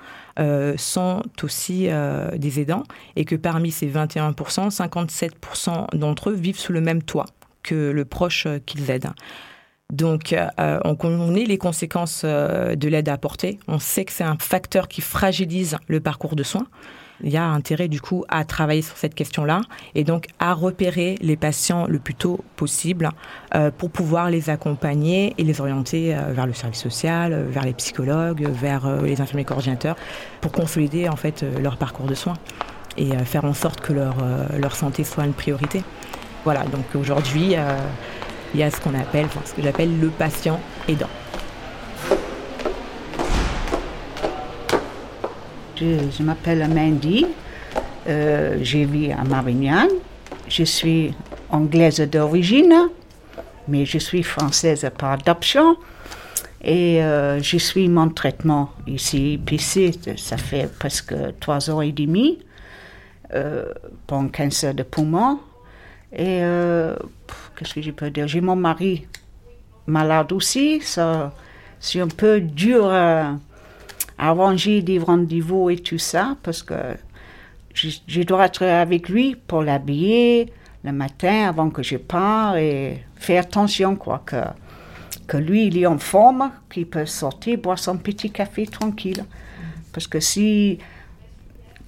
sont 0.76 1.22
aussi 1.42 1.88
des 2.36 2.60
aidants 2.60 2.82
et 3.16 3.24
que 3.24 3.36
parmi 3.36 3.70
ces 3.70 3.86
21%, 3.86 4.70
57% 4.70 5.96
d'entre 5.96 6.30
eux 6.30 6.34
vivent 6.34 6.58
sous 6.58 6.72
le 6.72 6.80
même 6.80 7.02
toit 7.02 7.26
que 7.62 7.90
le 7.90 8.04
proche 8.04 8.46
qu'ils 8.66 8.90
aident. 8.90 9.12
Donc, 9.92 10.32
euh, 10.32 10.80
on 10.84 10.96
connaît 10.96 11.44
les 11.44 11.58
conséquences 11.58 12.24
de 12.24 12.88
l'aide 12.88 13.08
apportée. 13.08 13.58
On 13.68 13.78
sait 13.78 14.04
que 14.04 14.12
c'est 14.12 14.24
un 14.24 14.36
facteur 14.38 14.88
qui 14.88 15.00
fragilise 15.00 15.76
le 15.86 16.00
parcours 16.00 16.34
de 16.36 16.42
soins. 16.42 16.66
Il 17.22 17.30
y 17.30 17.36
a 17.36 17.44
intérêt 17.44 17.88
du 17.88 18.00
coup 18.00 18.24
à 18.28 18.44
travailler 18.44 18.82
sur 18.82 18.96
cette 18.96 19.14
question-là 19.14 19.62
et 19.94 20.04
donc 20.04 20.26
à 20.38 20.52
repérer 20.52 21.16
les 21.20 21.36
patients 21.36 21.86
le 21.86 21.98
plus 21.98 22.14
tôt 22.14 22.40
possible 22.56 23.10
euh, 23.54 23.70
pour 23.76 23.90
pouvoir 23.90 24.30
les 24.30 24.50
accompagner 24.50 25.34
et 25.38 25.44
les 25.44 25.60
orienter 25.60 26.14
euh, 26.14 26.32
vers 26.32 26.46
le 26.46 26.52
service 26.52 26.80
social, 26.80 27.32
euh, 27.32 27.46
vers 27.48 27.64
les 27.64 27.72
psychologues, 27.72 28.46
vers 28.48 29.02
les 29.02 29.20
infirmiers 29.20 29.44
coordinateurs 29.44 29.96
pour 30.40 30.52
consolider 30.52 31.08
en 31.08 31.16
fait 31.16 31.44
leur 31.60 31.76
parcours 31.76 32.06
de 32.06 32.14
soins 32.14 32.36
et 32.96 33.16
faire 33.24 33.44
en 33.44 33.52
sorte 33.52 33.80
que 33.80 33.92
leur, 33.92 34.16
leur 34.58 34.74
santé 34.74 35.04
soit 35.04 35.24
une 35.24 35.34
priorité. 35.34 35.82
Voilà, 36.44 36.64
donc 36.64 36.84
aujourd'hui, 36.94 37.54
il 38.54 38.60
y 38.60 38.62
a 38.62 38.70
ce 38.70 38.80
qu'on 38.80 38.94
appelle, 38.94 39.26
ce 39.44 39.52
que 39.52 39.62
j'appelle 39.62 40.00
le 40.00 40.08
patient 40.08 40.58
aidant. 40.88 41.10
Je, 45.78 46.22
m'appelle 46.22 46.66
Mandy, 46.68 47.26
euh, 48.08 48.58
j'ai 48.62 48.86
vis 48.86 49.12
à 49.12 49.24
Marignane, 49.24 49.90
je 50.48 50.64
suis 50.64 51.12
anglaise 51.50 52.00
d'origine, 52.00 52.88
mais 53.68 53.84
je 53.84 53.98
suis 53.98 54.22
française 54.22 54.90
par 54.96 55.12
adoption. 55.12 55.76
Et 56.62 57.02
euh, 57.02 57.42
je 57.42 57.58
suis 57.58 57.88
mon 57.88 58.08
traitement 58.08 58.70
ici, 58.86 59.38
PC, 59.44 59.92
ça 60.16 60.38
fait 60.38 60.72
presque 60.78 61.14
trois 61.40 61.68
ans 61.70 61.82
et 61.82 61.92
demi 61.92 62.38
euh, 63.34 63.66
pour 64.06 64.18
un 64.18 64.28
cancer 64.28 64.72
de 64.72 64.82
poumon. 64.82 65.40
Et 66.10 66.40
euh, 66.42 66.96
qu'est-ce 67.56 67.74
que 67.74 67.82
je 67.82 67.90
peux 67.90 68.10
dire? 68.10 68.26
J'ai 68.26 68.40
mon 68.40 68.56
mari 68.56 69.06
malade 69.86 70.32
aussi, 70.32 70.80
ça, 70.80 71.34
c'est 71.80 72.00
un 72.00 72.08
peu 72.08 72.40
dur 72.40 72.90
arranger 74.18 74.82
des 74.82 74.98
rendez-vous 74.98 75.70
et 75.70 75.76
tout 75.76 75.98
ça, 75.98 76.36
parce 76.42 76.62
que 76.62 76.74
je 77.74 78.22
dois 78.22 78.46
être 78.46 78.64
avec 78.64 79.08
lui 79.08 79.34
pour 79.34 79.62
l'habiller 79.62 80.52
le 80.84 80.92
matin 80.92 81.48
avant 81.48 81.70
que 81.70 81.82
je 81.82 81.96
parte 81.96 82.56
et 82.56 83.02
faire 83.16 83.42
attention, 83.42 83.96
quoi, 83.96 84.22
que 84.24 84.36
que 85.26 85.36
lui, 85.36 85.66
il 85.66 85.78
est 85.78 85.86
en 85.86 85.98
forme, 85.98 86.50
qu'il 86.70 86.86
peut 86.86 87.06
sortir, 87.06 87.58
boire 87.58 87.78
son 87.78 87.96
petit 87.96 88.30
café 88.30 88.66
tranquille. 88.66 89.24
Parce 89.92 90.06
que 90.06 90.20
si, 90.20 90.78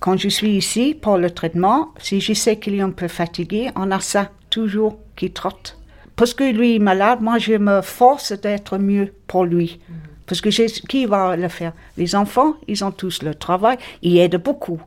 quand 0.00 0.16
je 0.16 0.28
suis 0.28 0.56
ici 0.56 0.96
pour 1.00 1.18
le 1.18 1.30
traitement, 1.30 1.90
si 1.98 2.20
je 2.20 2.32
sais 2.32 2.58
qu'il 2.58 2.74
est 2.74 2.80
un 2.80 2.90
peu 2.90 3.08
fatigué, 3.08 3.70
on 3.76 3.90
a 3.90 4.00
ça 4.00 4.30
toujours 4.50 4.98
qui 5.16 5.30
trotte. 5.30 5.78
Parce 6.16 6.34
que 6.34 6.50
lui 6.50 6.76
est 6.76 6.80
malade, 6.80 7.20
moi 7.20 7.38
je 7.38 7.54
me 7.54 7.80
force 7.80 8.32
d'être 8.32 8.78
mieux 8.78 9.14
pour 9.26 9.44
lui. 9.44 9.78
Parce 10.28 10.42
que 10.42 10.50
qui 10.86 11.06
va 11.06 11.36
le 11.36 11.48
faire? 11.48 11.72
Les 11.96 12.14
enfants, 12.14 12.54
ils 12.68 12.84
ont 12.84 12.92
tous 12.92 13.22
le 13.22 13.34
travail, 13.34 13.78
ils 14.02 14.18
aident 14.18 14.42
beaucoup. 14.42 14.80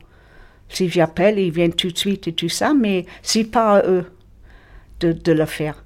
Si 0.68 0.88
j'appelle, 0.88 1.38
ils 1.38 1.50
viennent 1.50 1.74
tout 1.74 1.90
de 1.90 1.98
suite 1.98 2.28
et 2.28 2.32
tout 2.32 2.48
ça, 2.48 2.72
mais 2.72 3.04
c'est 3.20 3.44
pas 3.44 3.78
à 3.78 3.86
eux 3.86 4.06
de, 5.00 5.12
de 5.12 5.32
le 5.32 5.44
faire. 5.44 5.82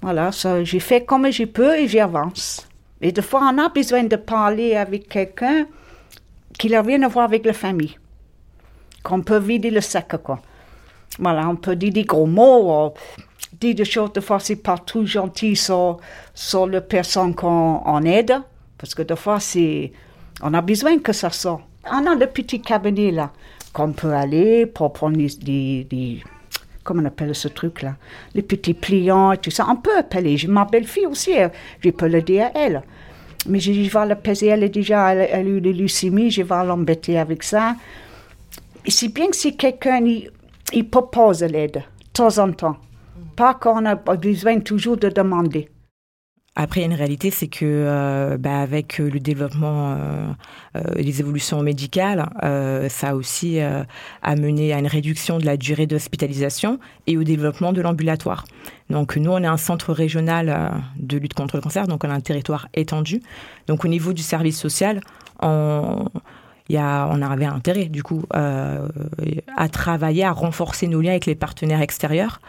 Voilà, 0.00 0.30
j'ai 0.62 0.80
fait 0.80 1.04
comme 1.04 1.30
je 1.30 1.44
peux 1.44 1.76
et 1.78 1.86
j'avance. 1.86 2.66
Et 3.02 3.12
des 3.12 3.22
fois, 3.22 3.50
on 3.52 3.58
a 3.58 3.68
besoin 3.68 4.04
de 4.04 4.16
parler 4.16 4.74
avec 4.76 5.08
quelqu'un 5.08 5.66
qui 6.58 6.70
n'a 6.70 6.80
rien 6.80 7.02
à 7.02 7.08
voir 7.08 7.26
avec 7.26 7.44
la 7.44 7.52
famille. 7.52 7.98
Qu'on 9.02 9.20
peut 9.20 9.38
vider 9.38 9.70
le 9.70 9.80
sac, 9.80 10.16
quoi. 10.22 10.40
Voilà, 11.18 11.48
on 11.48 11.56
peut 11.56 11.76
dire 11.76 11.92
des 11.92 12.04
gros 12.04 12.26
mots, 12.26 12.88
ou 12.88 12.92
dire 13.60 13.74
des 13.74 13.84
choses, 13.84 14.12
des 14.12 14.20
fois, 14.22 14.40
c'est 14.40 14.56
pas 14.56 14.78
tout 14.78 15.04
gentil 15.04 15.54
sur, 15.54 15.98
sur 16.34 16.66
la 16.66 16.80
personne 16.80 17.34
qu'on 17.34 18.02
aide. 18.04 18.40
Parce 18.80 18.94
que 18.94 19.02
des 19.02 19.16
fois, 19.16 19.40
c'est, 19.40 19.92
on 20.42 20.54
a 20.54 20.60
besoin 20.62 20.98
que 20.98 21.12
ça 21.12 21.30
sorte. 21.30 21.62
On 21.90 22.06
a 22.06 22.14
le 22.14 22.26
petit 22.26 22.60
cabinet 22.60 23.10
là, 23.10 23.32
qu'on 23.72 23.92
peut 23.92 24.12
aller 24.12 24.66
pour 24.66 24.92
prendre 24.92 25.16
des 25.16 26.22
comment 26.82 27.02
on 27.02 27.06
appelle 27.06 27.34
ce 27.34 27.48
truc-là, 27.48 27.96
les 28.34 28.42
petits 28.42 28.74
pliants 28.74 29.32
et 29.32 29.38
tout 29.38 29.50
ça. 29.50 29.66
On 29.68 29.76
peut 29.76 29.96
appeler. 29.96 30.36
Ma 30.48 30.64
belle-fille 30.64 31.06
aussi, 31.06 31.32
je 31.82 31.90
peux 31.90 32.08
le 32.08 32.22
dire 32.22 32.46
à 32.46 32.58
elle. 32.58 32.82
Mais 33.46 33.58
je, 33.58 33.72
vais 33.72 34.06
la 34.06 34.18
elle 34.24 34.64
est 34.64 34.68
déjà, 34.68 35.14
elle, 35.14 35.46
a 35.46 35.48
eu 35.48 35.60
de 35.60 35.70
leucémie, 35.70 36.30
je 36.30 36.42
vais 36.42 36.64
l'embêter 36.64 37.18
avec 37.18 37.42
ça. 37.42 37.76
Et 38.84 38.90
c'est 38.90 39.08
bien 39.08 39.28
que 39.28 39.36
si 39.36 39.56
quelqu'un, 39.56 40.04
il, 40.72 40.88
propose 40.88 41.42
l'aide, 41.42 41.72
de 41.74 41.82
temps 42.12 42.38
en 42.38 42.52
temps. 42.52 42.76
Pas 43.36 43.54
qu'on 43.54 43.86
a 43.86 43.94
besoin 43.94 44.60
toujours 44.60 44.96
de 44.96 45.08
demander. 45.08 45.70
Après, 46.62 46.84
une 46.84 46.92
réalité, 46.92 47.30
c'est 47.30 47.48
que 47.48 47.64
euh, 47.64 48.36
bah, 48.36 48.60
avec 48.60 48.98
le 48.98 49.18
développement 49.18 49.92
euh, 49.92 50.26
euh, 50.76 50.80
les 50.96 51.20
évolutions 51.20 51.62
médicales, 51.62 52.28
ça 52.90 53.08
a 53.08 53.14
aussi 53.14 53.58
amené 54.22 54.74
à 54.74 54.78
une 54.78 54.86
réduction 54.86 55.38
de 55.38 55.46
la 55.46 55.56
durée 55.56 55.86
d'hospitalisation 55.86 56.78
et 57.06 57.16
au 57.16 57.24
développement 57.24 57.72
de 57.72 57.80
l'ambulatoire. 57.80 58.44
Donc 58.90 59.16
nous, 59.16 59.30
on 59.30 59.42
est 59.42 59.46
un 59.46 59.56
centre 59.56 59.94
régional 59.94 60.82
de 60.98 61.16
lutte 61.16 61.32
contre 61.32 61.56
le 61.56 61.62
cancer, 61.62 61.86
donc 61.86 62.04
on 62.04 62.10
a 62.10 62.14
un 62.14 62.20
territoire 62.20 62.68
étendu. 62.74 63.22
Donc 63.66 63.86
au 63.86 63.88
niveau 63.88 64.12
du 64.12 64.22
service 64.22 64.58
social, 64.58 65.00
on 65.40 66.08
il 66.12 66.39
on 66.78 67.22
avait 67.22 67.46
intérêt, 67.46 67.86
du 67.86 68.02
coup, 68.02 68.22
euh, 68.34 68.88
à 69.56 69.68
travailler, 69.68 70.24
à 70.24 70.32
renforcer 70.32 70.86
nos 70.86 71.00
liens 71.00 71.10
avec 71.10 71.26
les 71.26 71.34
partenaires 71.34 71.80
extérieurs 71.80 72.40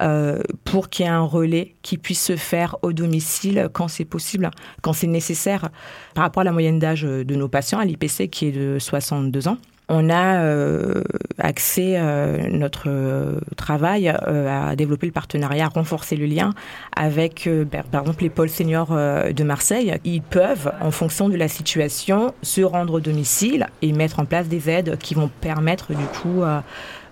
euh, 0.00 0.40
pour 0.64 0.88
qu'il 0.88 1.06
y 1.06 1.08
ait 1.08 1.12
un 1.12 1.20
relais 1.20 1.74
qui 1.82 1.98
puisse 1.98 2.22
se 2.22 2.36
faire 2.36 2.76
au 2.82 2.92
domicile 2.92 3.68
quand 3.72 3.88
c'est 3.88 4.04
possible, 4.04 4.50
quand 4.82 4.92
c'est 4.92 5.06
nécessaire, 5.06 5.70
par 6.14 6.24
rapport 6.24 6.42
à 6.42 6.44
la 6.44 6.52
moyenne 6.52 6.78
d'âge 6.78 7.02
de 7.02 7.34
nos 7.34 7.48
patients 7.48 7.78
à 7.78 7.84
l'IPC 7.84 8.28
qui 8.30 8.46
est 8.46 8.52
de 8.52 8.78
62 8.78 9.48
ans 9.48 9.58
on 9.92 10.08
a 10.08 10.36
euh, 10.36 11.02
axé 11.38 11.94
euh, 11.96 12.48
notre 12.48 12.84
euh, 12.86 13.40
travail 13.56 14.08
à 14.08 14.76
développer 14.76 15.06
le 15.06 15.12
partenariat, 15.12 15.66
à 15.66 15.68
renforcer 15.68 16.14
le 16.14 16.26
lien 16.26 16.54
avec, 16.94 17.48
ben, 17.48 17.82
par 17.90 18.02
exemple, 18.02 18.22
les 18.22 18.30
pôles 18.30 18.48
seniors 18.48 18.90
de 18.90 19.44
Marseille. 19.44 19.98
Ils 20.04 20.22
peuvent, 20.22 20.72
en 20.80 20.92
fonction 20.92 21.28
de 21.28 21.36
la 21.36 21.48
situation, 21.48 22.32
se 22.42 22.60
rendre 22.60 22.94
au 22.94 23.00
domicile 23.00 23.66
et 23.82 23.92
mettre 23.92 24.20
en 24.20 24.24
place 24.24 24.46
des 24.46 24.70
aides 24.70 24.96
qui 24.98 25.14
vont 25.14 25.30
permettre, 25.40 25.92
du 25.92 26.04
coup, 26.04 26.42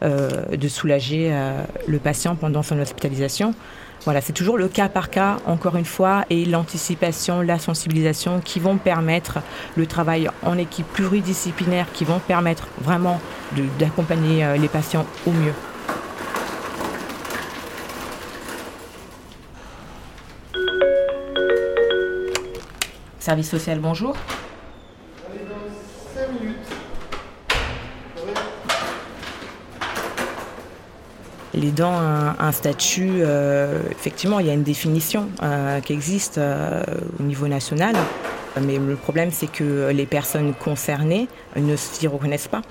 de 0.02 0.68
soulager 0.68 1.32
le 1.86 1.98
patient 1.98 2.36
pendant 2.36 2.62
son 2.62 2.78
hospitalisation. 2.78 3.54
Voilà, 4.04 4.20
c'est 4.20 4.32
toujours 4.32 4.56
le 4.56 4.68
cas 4.68 4.88
par 4.88 5.10
cas, 5.10 5.36
encore 5.44 5.76
une 5.76 5.84
fois, 5.84 6.24
et 6.30 6.44
l'anticipation, 6.44 7.42
la 7.42 7.58
sensibilisation 7.58 8.40
qui 8.40 8.60
vont 8.60 8.78
permettre 8.78 9.40
le 9.76 9.86
travail 9.86 10.30
en 10.42 10.56
équipe 10.56 10.86
pluridisciplinaire, 10.92 11.86
qui 11.92 12.04
vont 12.04 12.18
permettre 12.18 12.68
vraiment 12.80 13.20
d'accompagner 13.78 14.44
euh, 14.44 14.56
les 14.56 14.68
patients 14.68 15.04
au 15.26 15.32
mieux. 15.32 15.52
Service 23.18 23.50
social, 23.50 23.78
bonjour. 23.80 24.16
Les 31.54 31.70
dents 31.70 31.98
un, 31.98 32.36
un 32.38 32.52
statut, 32.52 33.10
euh, 33.20 33.80
effectivement, 33.90 34.40
il 34.40 34.46
y 34.46 34.50
a 34.50 34.54
une 34.54 34.62
définition 34.62 35.28
euh, 35.42 35.80
qui 35.80 35.92
existe 35.92 36.38
euh, 36.38 36.82
au 37.18 37.22
niveau 37.22 37.48
national. 37.48 37.94
Mais 38.60 38.78
le 38.78 38.96
problème, 38.96 39.30
c'est 39.30 39.46
que 39.46 39.90
les 39.90 40.06
personnes 40.06 40.52
concernées 40.52 41.28
ne 41.54 41.76
s'y 41.76 42.08
reconnaissent 42.08 42.48
pas. 42.48 42.62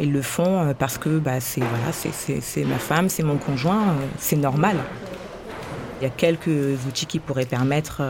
ils 0.00 0.12
le 0.12 0.22
font 0.22 0.74
parce 0.76 0.98
que 0.98 1.18
bah, 1.18 1.38
c'est 1.38 1.60
voilà, 1.60 2.68
ma 2.68 2.78
femme, 2.78 3.08
c'est 3.08 3.22
mon 3.22 3.36
conjoint, 3.36 3.94
c'est 4.18 4.36
normal. 4.36 4.76
Il 6.00 6.04
y 6.04 6.06
a 6.08 6.10
quelques 6.10 6.48
outils 6.88 7.06
qui 7.06 7.20
pourraient 7.20 7.46
permettre 7.46 8.02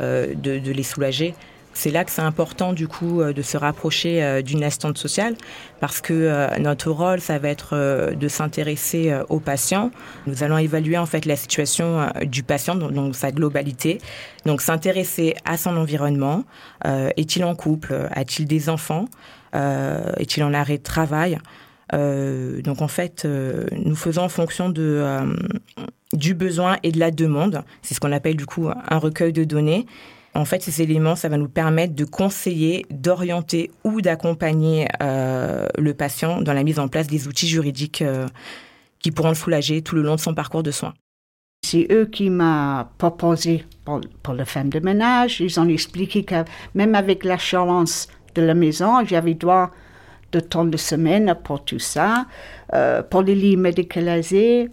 de, 0.00 0.34
de 0.34 0.70
les 0.70 0.84
soulager. 0.84 1.34
C'est 1.74 1.90
là 1.90 2.04
que 2.04 2.10
c'est 2.10 2.22
important 2.22 2.72
du 2.72 2.88
coup 2.88 3.20
euh, 3.20 3.32
de 3.32 3.42
se 3.42 3.56
rapprocher 3.56 4.22
euh, 4.22 4.42
d'une 4.42 4.62
assistante 4.62 4.96
sociale 4.96 5.34
parce 5.80 6.00
que 6.00 6.12
euh, 6.14 6.48
notre 6.58 6.90
rôle, 6.90 7.20
ça 7.20 7.38
va 7.38 7.48
être 7.48 8.14
de 8.14 8.28
s'intéresser 8.28 9.14
aux 9.28 9.40
patients. 9.40 9.90
Nous 10.26 10.42
allons 10.42 10.56
évaluer 10.56 10.96
en 10.96 11.04
fait 11.04 11.26
la 11.26 11.36
situation 11.36 12.08
du 12.22 12.42
patient, 12.42 12.74
donc, 12.74 13.14
sa 13.14 13.32
globalité. 13.32 13.98
Donc 14.46 14.62
s'intéresser 14.62 15.34
à 15.44 15.58
son 15.58 15.76
environnement. 15.76 16.44
Est-il 16.84 17.44
en 17.44 17.54
couple 17.54 18.08
A-t-il 18.12 18.46
des 18.46 18.70
enfants 18.70 19.06
Est-il 19.52 20.42
en 20.42 20.54
arrêt 20.54 20.78
de 20.78 20.82
travail 20.82 21.38
donc 21.92 22.82
en 22.82 22.88
fait, 22.88 23.24
nous 23.24 23.94
faisons 23.94 24.22
en 24.22 24.28
fonction 24.28 24.68
de, 24.68 25.04
du 26.12 26.34
besoin 26.34 26.78
et 26.82 26.90
de 26.90 26.98
la 26.98 27.10
demande. 27.10 27.62
C'est 27.82 27.94
ce 27.94 28.00
qu'on 28.00 28.10
appelle 28.10 28.36
du 28.36 28.46
coup 28.46 28.68
un 28.68 28.98
recueil 28.98 29.32
de 29.32 29.44
données. 29.44 29.86
En 30.36 30.44
fait, 30.44 30.62
ces 30.62 30.82
éléments, 30.82 31.14
ça 31.14 31.28
va 31.28 31.36
nous 31.36 31.48
permettre 31.48 31.94
de 31.94 32.04
conseiller, 32.04 32.86
d'orienter 32.90 33.70
ou 33.84 34.00
d'accompagner 34.00 34.88
euh, 35.00 35.66
le 35.78 35.94
patient 35.94 36.40
dans 36.40 36.52
la 36.52 36.64
mise 36.64 36.80
en 36.80 36.88
place 36.88 37.06
des 37.06 37.28
outils 37.28 37.46
juridiques 37.46 38.02
euh, 38.02 38.26
qui 38.98 39.12
pourront 39.12 39.28
le 39.28 39.34
soulager 39.36 39.80
tout 39.82 39.94
le 39.94 40.02
long 40.02 40.16
de 40.16 40.20
son 40.20 40.34
parcours 40.34 40.64
de 40.64 40.72
soins. 40.72 40.94
C'est 41.64 41.86
eux 41.92 42.06
qui 42.06 42.30
m'ont 42.30 42.84
proposé 42.98 43.64
pour, 43.84 44.00
pour 44.24 44.34
le 44.34 44.44
femme 44.44 44.70
de 44.70 44.80
ménage. 44.80 45.40
Ils 45.40 45.60
ont 45.60 45.68
expliqué 45.68 46.24
que 46.24 46.44
même 46.74 46.96
avec 46.96 47.24
l'assurance 47.24 48.08
de 48.34 48.42
la 48.42 48.54
maison, 48.54 49.04
j'avais 49.04 49.34
droit 49.34 49.70
de 50.32 50.40
temps 50.40 50.64
de 50.64 50.76
semaine 50.76 51.36
pour 51.44 51.64
tout 51.64 51.78
ça, 51.78 52.26
euh, 52.72 53.02
pour 53.02 53.22
les 53.22 53.36
lits 53.36 53.56
médicalisés, 53.56 54.68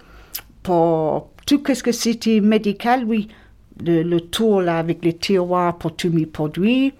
pour 0.64 1.30
tout 1.46 1.62
ce 1.72 1.84
que 1.84 1.92
c'était 1.92 2.40
médical, 2.40 3.04
oui 3.06 3.28
le, 3.84 4.20
tour 4.20 4.62
là 4.62 4.80
avec 4.80 5.04
les 5.04 5.14
tiroirs 5.14 5.78
pour 5.78 5.96
tous 5.96 6.10
mes 6.10 6.26
produits. 6.26 6.94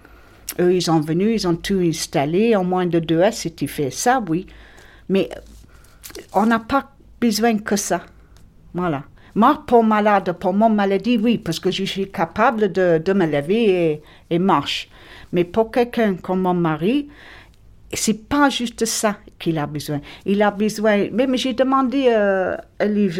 Eux, 0.60 0.74
ils 0.74 0.82
sont 0.82 1.00
venus, 1.00 1.42
ils 1.42 1.48
ont 1.48 1.56
tout 1.56 1.80
installé. 1.82 2.56
En 2.56 2.64
moins 2.64 2.86
de 2.86 2.98
deux 2.98 3.18
heures, 3.18 3.32
c'était 3.32 3.66
fait 3.66 3.90
ça, 3.90 4.22
oui. 4.28 4.46
Mais 5.08 5.30
on 6.34 6.46
n'a 6.46 6.58
pas 6.58 6.90
besoin 7.20 7.56
que 7.58 7.76
ça. 7.76 8.02
Voilà. 8.74 9.04
Moi, 9.34 9.62
pour 9.66 9.82
malade, 9.82 10.32
pour 10.38 10.52
mon 10.52 10.68
maladie, 10.68 11.16
oui, 11.16 11.38
parce 11.38 11.58
que 11.58 11.70
je 11.70 11.84
suis 11.84 12.10
capable 12.10 12.70
de, 12.70 13.00
de 13.02 13.12
me 13.14 13.26
lever 13.26 13.92
et, 13.92 14.02
et 14.30 14.38
marche. 14.38 14.90
Mais 15.32 15.44
pour 15.44 15.70
quelqu'un 15.70 16.16
comme 16.16 16.42
mon 16.42 16.52
mari, 16.52 17.08
c'est 17.94 18.28
pas 18.28 18.50
juste 18.50 18.84
ça 18.84 19.16
qu'il 19.38 19.58
a 19.58 19.66
besoin. 19.66 20.00
Il 20.26 20.42
a 20.42 20.50
besoin. 20.50 21.08
Même 21.10 21.36
j'ai 21.36 21.54
demandé 21.54 22.06
euh, 22.08 22.56
à 22.78 22.84
les 22.84 23.10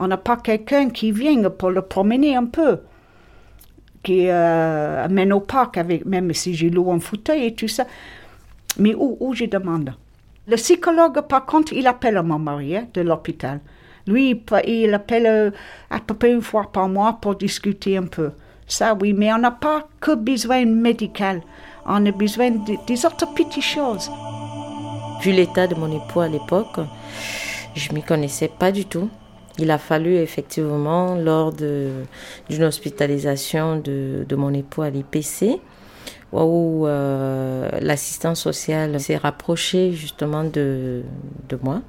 on 0.00 0.08
n'a 0.08 0.16
pas 0.16 0.36
quelqu'un 0.38 0.88
qui 0.88 1.12
vienne 1.12 1.50
pour 1.50 1.70
le 1.70 1.82
promener 1.82 2.34
un 2.34 2.46
peu, 2.46 2.78
qui 4.02 4.28
euh, 4.28 5.04
amène 5.04 5.32
au 5.32 5.40
parc 5.40 5.76
avec, 5.76 6.06
même 6.06 6.32
si 6.32 6.54
j'ai 6.54 6.70
loué 6.70 6.92
un 6.92 7.00
fauteuil 7.00 7.46
et 7.46 7.54
tout 7.54 7.68
ça. 7.68 7.86
Mais 8.78 8.94
où, 8.94 9.16
où 9.20 9.34
je 9.34 9.44
demande? 9.44 9.94
Le 10.46 10.56
psychologue, 10.56 11.20
par 11.22 11.46
contre, 11.46 11.72
il 11.72 11.86
appelle 11.86 12.20
mon 12.22 12.38
mari 12.38 12.76
hein, 12.76 12.86
de 12.94 13.02
l'hôpital. 13.02 13.60
Lui, 14.06 14.42
il 14.66 14.94
appelle 14.94 15.26
euh, 15.26 15.50
à 15.90 16.00
peu 16.00 16.14
près 16.14 16.32
une 16.32 16.42
fois 16.42 16.70
par 16.72 16.88
mois 16.88 17.18
pour 17.20 17.36
discuter 17.36 17.96
un 17.96 18.06
peu. 18.06 18.30
Ça, 18.66 18.96
oui, 19.00 19.12
mais 19.12 19.32
on 19.32 19.38
n'a 19.38 19.50
pas 19.50 19.88
que 20.00 20.14
besoin 20.14 20.64
médical. 20.64 21.42
On 21.86 22.04
a 22.06 22.12
besoin 22.12 22.50
de, 22.50 22.86
des 22.86 23.04
autres 23.04 23.32
petites 23.34 23.62
choses. 23.62 24.10
Vu 25.22 25.32
l'état 25.32 25.66
de 25.66 25.74
mon 25.74 25.94
époux 25.94 26.20
à 26.20 26.28
l'époque, 26.28 26.80
je 27.74 27.92
m'y 27.92 28.02
connaissais 28.02 28.48
pas 28.48 28.72
du 28.72 28.86
tout. 28.86 29.10
Il 29.60 29.70
a 29.70 29.76
fallu 29.76 30.14
effectivement, 30.16 31.16
lors 31.16 31.52
d'une 31.52 32.64
hospitalisation 32.64 33.76
de, 33.76 34.24
de, 34.26 34.36
mon 34.36 34.54
époux 34.54 34.80
à 34.80 34.88
l'IPC, 34.88 35.60
où 36.32 36.86
euh, 36.86 37.68
l'assistance 37.82 38.40
sociale 38.40 38.98
s'est 38.98 39.18
rapprochée 39.18 39.92
justement 39.92 40.44
de, 40.44 41.02
de 41.50 41.58
moi. 41.62 41.82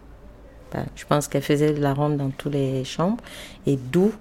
Ben, 0.73 0.85
je 0.97 1.05
pense 1.05 1.29
qu'elle 1.29 1.41
faisait 1.41 1.71
de 1.71 1.81
la 1.81 1.93
ronde 1.93 2.17
dans 2.17 2.29
toutes 2.29 2.53
les 2.53 2.83
chambres 2.83 3.23
et 3.65 3.77
d'où 3.77 4.11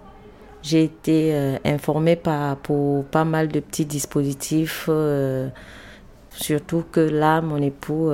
j'ai 0.63 0.85
été 0.85 1.35
euh, 1.35 1.57
informée 1.65 2.17
par, 2.17 2.57
pour 2.57 3.05
pas 3.07 3.25
mal 3.25 3.49
de 3.49 3.59
petits 3.59 3.85
dispositifs, 3.85 4.87
euh, 4.89 5.49
surtout 6.31 6.85
que 6.93 7.01
là, 7.01 7.41
mon 7.41 7.61
époux 7.61 8.13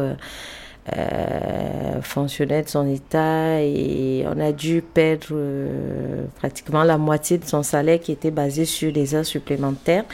euh, 0.97 1.76
euh, 1.97 2.02
fonctionnait 2.02 2.62
de 2.62 2.69
son 2.69 2.88
état 2.88 3.61
et 3.61 4.25
on 4.26 4.40
a 4.40 4.52
dû 4.52 4.83
perdre 4.83 5.35
pratiquement 6.37 6.85
la 6.85 6.99
moitié 6.99 7.38
de 7.38 7.45
son 7.45 7.62
salaire 7.62 8.00
qui 8.00 8.12
était 8.12 8.31
basé 8.31 8.64
sur 8.64 8.93
des 8.93 9.14
heures 9.14 9.25
supplémentaires. 9.25 10.05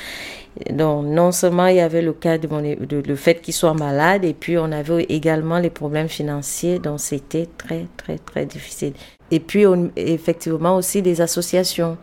Donc, 0.71 1.07
non 1.07 1.33
seulement 1.33 1.67
il 1.67 1.77
y 1.77 1.81
avait 1.81 2.03
le 2.03 2.13
cas 2.13 2.39
de, 2.39 2.47
mon, 2.47 2.61
de 2.61 3.03
le 3.07 3.17
fait 3.17 3.37
qu'il 3.41 3.55
soit 3.55 3.75
malade, 3.75 4.25
et 4.25 4.35
puis 4.35 4.59
on 4.59 4.71
avait 4.71 5.05
également 5.05 5.59
les 5.59 5.71
problèmes 5.71 6.09
financiers, 6.09 6.79
donc 6.79 7.01
c'était 7.01 7.49
très, 7.57 7.87
très, 7.97 8.19
très 8.19 8.45
difficile. 8.45 8.93
Et 9.31 9.41
puis, 9.41 9.67
on, 9.67 9.91
effectivement, 9.97 10.77
aussi 10.77 11.01
des 11.01 11.23
associations. 11.23 11.97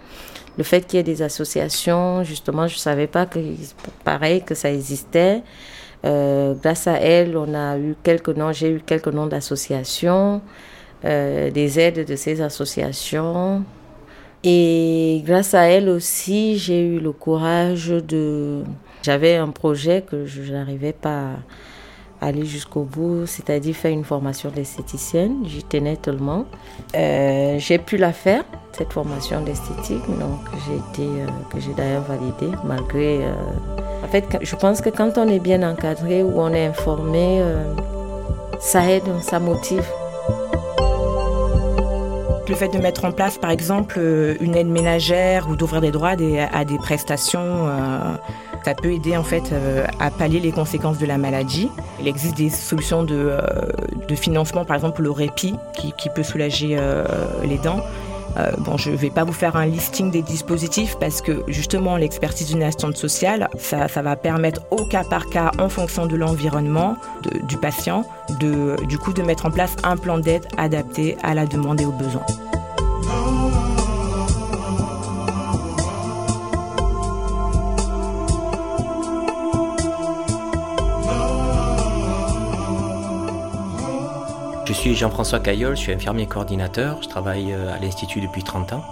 Le 0.58 0.64
fait 0.64 0.82
qu'il 0.82 0.98
y 0.98 1.00
ait 1.00 1.04
des 1.04 1.22
associations, 1.22 2.24
justement, 2.24 2.68
je 2.68 2.74
ne 2.74 2.80
savais 2.80 3.08
pas 3.08 3.28
que, 3.28 3.40
pareil, 4.04 4.42
que 4.42 4.56
ça 4.56 4.72
existait. 4.72 5.44
Euh, 6.06 6.54
grâce 6.54 6.88
à 6.88 6.94
elle, 6.94 7.36
on 7.36 7.54
a 7.54 7.78
eu 7.78 7.96
quelques 8.04 8.30
noms, 8.30 8.52
j'ai 8.52 8.72
eu 8.72 8.80
quelques 8.80 9.08
noms 9.08 9.28
d'associations, 9.28 10.42
euh, 11.06 11.52
des 11.52 11.80
aides 11.80 12.06
de 12.06 12.16
ces 12.16 12.42
associations. 12.42 13.64
Et 14.44 15.22
grâce 15.26 15.54
à 15.54 15.64
elle 15.64 15.90
aussi, 15.90 16.58
j'ai 16.58 16.82
eu 16.82 17.00
le 17.00 17.12
courage 17.12 17.90
de... 17.90 18.64
J'avais 19.02 19.36
un 19.36 19.50
projet 19.50 20.02
que 20.02 20.26
je 20.26 20.54
n'arrivais 20.54 20.94
pas 20.94 21.20
à 21.20 21.36
aller 22.22 22.46
jusqu'au 22.46 22.84
bout, 22.84 23.26
c'est-à-dire 23.26 23.76
faire 23.76 23.92
une 23.92 24.04
formation 24.04 24.50
d'esthéticienne. 24.50 25.44
J'y 25.46 25.64
tenais 25.64 25.96
tellement. 25.96 26.46
Euh, 26.96 27.56
j'ai 27.60 27.78
pu 27.78 27.98
la 27.98 28.14
faire, 28.14 28.44
cette 28.74 28.94
formation 28.94 29.42
d'esthétique, 29.42 30.06
donc 30.20 30.40
euh, 31.00 31.28
que 31.52 31.60
j'ai 31.60 31.74
d'ailleurs 31.74 32.04
validée, 32.04 32.56
malgré... 32.66 33.26
Euh, 33.26 33.34
en 34.04 34.08
fait, 34.08 34.26
je 34.42 34.56
pense 34.56 34.82
que 34.82 34.90
quand 34.90 35.18
on 35.18 35.28
est 35.28 35.40
bien 35.40 35.62
encadré 35.70 36.24
ou 36.24 36.40
on 36.40 36.54
est 36.54 36.68
informé, 36.68 37.44
ça 38.60 38.90
aide, 38.90 39.04
ça 39.22 39.40
motive. 39.40 39.86
Le 42.48 42.56
fait 42.56 42.70
de 42.70 42.80
mettre 42.80 43.06
en 43.06 43.12
place, 43.12 43.38
par 43.38 43.52
exemple, 43.52 44.00
une 44.40 44.56
aide 44.56 44.70
ménagère 44.70 45.50
ou 45.50 45.56
d'ouvrir 45.56 45.82
des 45.82 45.92
droits 45.92 46.16
à 46.54 46.66
des 46.66 46.78
prestations, 46.78 47.68
ça 48.64 48.74
peut 48.74 48.92
aider 48.92 49.18
en 49.18 49.24
fait 49.24 49.52
euh, 49.52 49.86
à 50.00 50.12
pallier 50.12 50.40
les 50.40 50.52
conséquences 50.52 50.98
de 50.98 51.06
la 51.06 51.18
maladie. 51.18 51.70
Il 52.00 52.08
existe 52.08 52.38
des 52.38 52.50
solutions 52.50 53.04
de, 53.04 53.38
de 54.08 54.16
financement, 54.16 54.66
par 54.66 54.76
exemple 54.76 55.02
le 55.02 55.12
répit, 55.12 55.56
qui, 55.74 56.10
peut 56.10 56.24
soulager 56.24 56.78
les 57.44 57.58
dents. 57.58 57.82
je 58.78 58.90
ne 58.90 58.96
vais 58.96 59.10
pas 59.10 59.24
vous 59.24 59.34
faire 59.34 59.56
un 59.56 59.66
listing 59.66 60.12
des 60.12 60.22
dispositifs 60.22 60.98
parce 61.00 61.22
que 61.22 61.44
justement 61.48 61.98
l'expertise 61.98 62.48
d'une 62.48 62.64
assistante 62.64 62.98
sociale, 62.98 63.50
ça, 63.58 63.88
va 64.02 64.16
permettre 64.16 64.62
au 64.72 64.86
cas 64.86 65.04
par 65.04 65.28
cas, 65.28 65.52
en 65.60 65.70
fonction 65.70 66.06
de 66.06 66.16
l'environnement 66.16 66.96
du 67.44 67.58
patient, 67.58 68.06
du 68.40 68.98
coup 68.98 69.14
de 69.14 69.22
mettre 69.22 69.46
en 69.46 69.52
place 69.52 69.76
un 69.84 69.98
plan 69.98 70.18
d'aide 70.18 70.46
adapté 70.58 71.18
à 71.24 71.34
la 71.34 71.46
demande 71.46 71.82
et 71.82 71.86
aux 71.86 71.92
besoins. 71.92 72.26
Je 84.70 84.76
suis 84.76 84.94
Jean-François 84.94 85.40
Caillol, 85.40 85.76
je 85.76 85.82
suis 85.82 85.94
infirmier 85.94 86.28
coordinateur, 86.28 87.02
je 87.02 87.10
travaille 87.10 87.54
euh, 87.54 87.74
à 87.74 87.80
l'Institut 87.80 88.22
depuis 88.22 88.44
30 88.44 88.74
ans. 88.74 88.86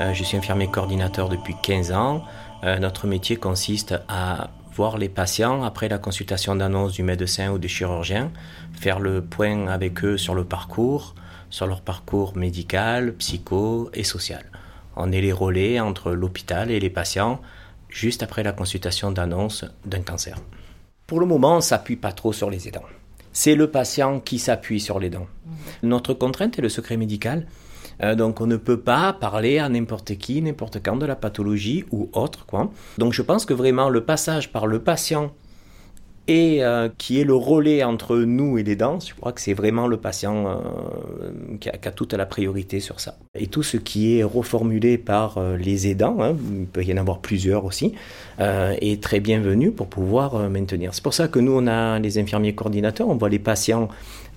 Euh, 0.00 0.14
je 0.14 0.24
suis 0.24 0.38
infirmier 0.38 0.68
coordinateur 0.68 1.28
depuis 1.28 1.54
15 1.62 1.92
ans. 1.92 2.24
Euh, 2.64 2.78
notre 2.78 3.06
métier 3.06 3.36
consiste 3.36 3.94
à 4.08 4.48
voir 4.74 4.96
les 4.96 5.10
patients 5.10 5.64
après 5.64 5.90
la 5.90 5.98
consultation 5.98 6.56
d'annonce 6.56 6.94
du 6.94 7.02
médecin 7.02 7.52
ou 7.52 7.58
du 7.58 7.68
chirurgien, 7.68 8.30
faire 8.72 9.00
le 9.00 9.20
point 9.20 9.66
avec 9.66 10.02
eux 10.02 10.16
sur 10.16 10.34
le 10.34 10.44
parcours, 10.44 11.14
sur 11.50 11.66
leur 11.66 11.82
parcours 11.82 12.34
médical, 12.34 13.12
psycho 13.12 13.90
et 13.92 14.04
social. 14.04 14.46
On 14.96 15.12
est 15.12 15.20
les 15.20 15.32
relais 15.32 15.78
entre 15.78 16.12
l'hôpital 16.12 16.70
et 16.70 16.80
les 16.80 16.88
patients 16.88 17.38
juste 17.90 18.22
après 18.22 18.42
la 18.42 18.52
consultation 18.52 19.10
d'annonce 19.10 19.66
d'un 19.84 20.00
cancer. 20.00 20.38
Pour 21.06 21.20
le 21.20 21.26
moment, 21.26 21.52
on 21.52 21.56
ne 21.56 21.60
s'appuie 21.60 21.96
pas 21.96 22.12
trop 22.12 22.32
sur 22.32 22.48
les 22.48 22.66
aidants 22.66 22.86
c'est 23.32 23.54
le 23.54 23.70
patient 23.70 24.20
qui 24.20 24.38
s'appuie 24.38 24.80
sur 24.80 24.98
les 24.98 25.10
dents. 25.10 25.26
Mhm. 25.46 25.88
Notre 25.90 26.14
contrainte 26.14 26.58
est 26.58 26.62
le 26.62 26.68
secret 26.68 26.96
médical. 26.96 27.46
Euh, 28.02 28.14
donc 28.14 28.40
on 28.40 28.46
ne 28.46 28.56
peut 28.56 28.80
pas 28.80 29.12
parler 29.12 29.58
à 29.58 29.68
n'importe 29.68 30.16
qui, 30.16 30.40
n'importe 30.42 30.82
quand 30.82 30.96
de 30.96 31.06
la 31.06 31.16
pathologie 31.16 31.84
ou 31.90 32.08
autre. 32.12 32.46
Quoi. 32.46 32.70
Donc 32.98 33.12
je 33.12 33.22
pense 33.22 33.44
que 33.44 33.54
vraiment 33.54 33.88
le 33.88 34.04
passage 34.04 34.50
par 34.50 34.66
le 34.66 34.80
patient 34.80 35.32
et 36.28 36.62
euh, 36.62 36.88
qui 36.98 37.20
est 37.20 37.24
le 37.24 37.34
relais 37.34 37.82
entre 37.82 38.16
nous 38.18 38.56
et 38.56 38.62
les 38.62 38.76
dents, 38.76 39.00
je 39.00 39.14
crois 39.14 39.32
que 39.32 39.40
c'est 39.40 39.54
vraiment 39.54 39.88
le 39.88 39.96
patient 39.96 40.46
euh, 40.46 41.58
qui, 41.58 41.68
a, 41.68 41.90
toute 41.90 42.12
la 42.12 42.26
priorité 42.26 42.78
sur 42.78 43.00
ça. 43.00 43.16
Et 43.34 43.48
tout 43.48 43.62
ce 43.62 43.76
qui 43.76 44.18
est 44.18 44.22
reformulé 44.22 44.98
par 44.98 45.38
euh, 45.38 45.56
les 45.56 45.88
aidants, 45.88 46.18
hein, 46.20 46.36
il 46.52 46.66
peut 46.66 46.84
y 46.84 46.92
en 46.92 46.96
avoir 46.96 47.18
plusieurs 47.18 47.64
aussi, 47.64 47.94
est 48.38 49.00
très 49.00 49.20
bienvenu 49.20 49.70
pour 49.70 49.86
pouvoir 49.86 50.50
maintenir. 50.50 50.94
C'est 50.94 51.02
pour 51.02 51.14
ça 51.14 51.28
que 51.28 51.38
nous, 51.38 51.52
on 51.52 51.66
a 51.68 52.00
les 52.00 52.18
infirmiers 52.18 52.54
coordinateurs, 52.54 53.08
on 53.08 53.14
voit 53.14 53.28
les 53.28 53.38
patients 53.38 53.88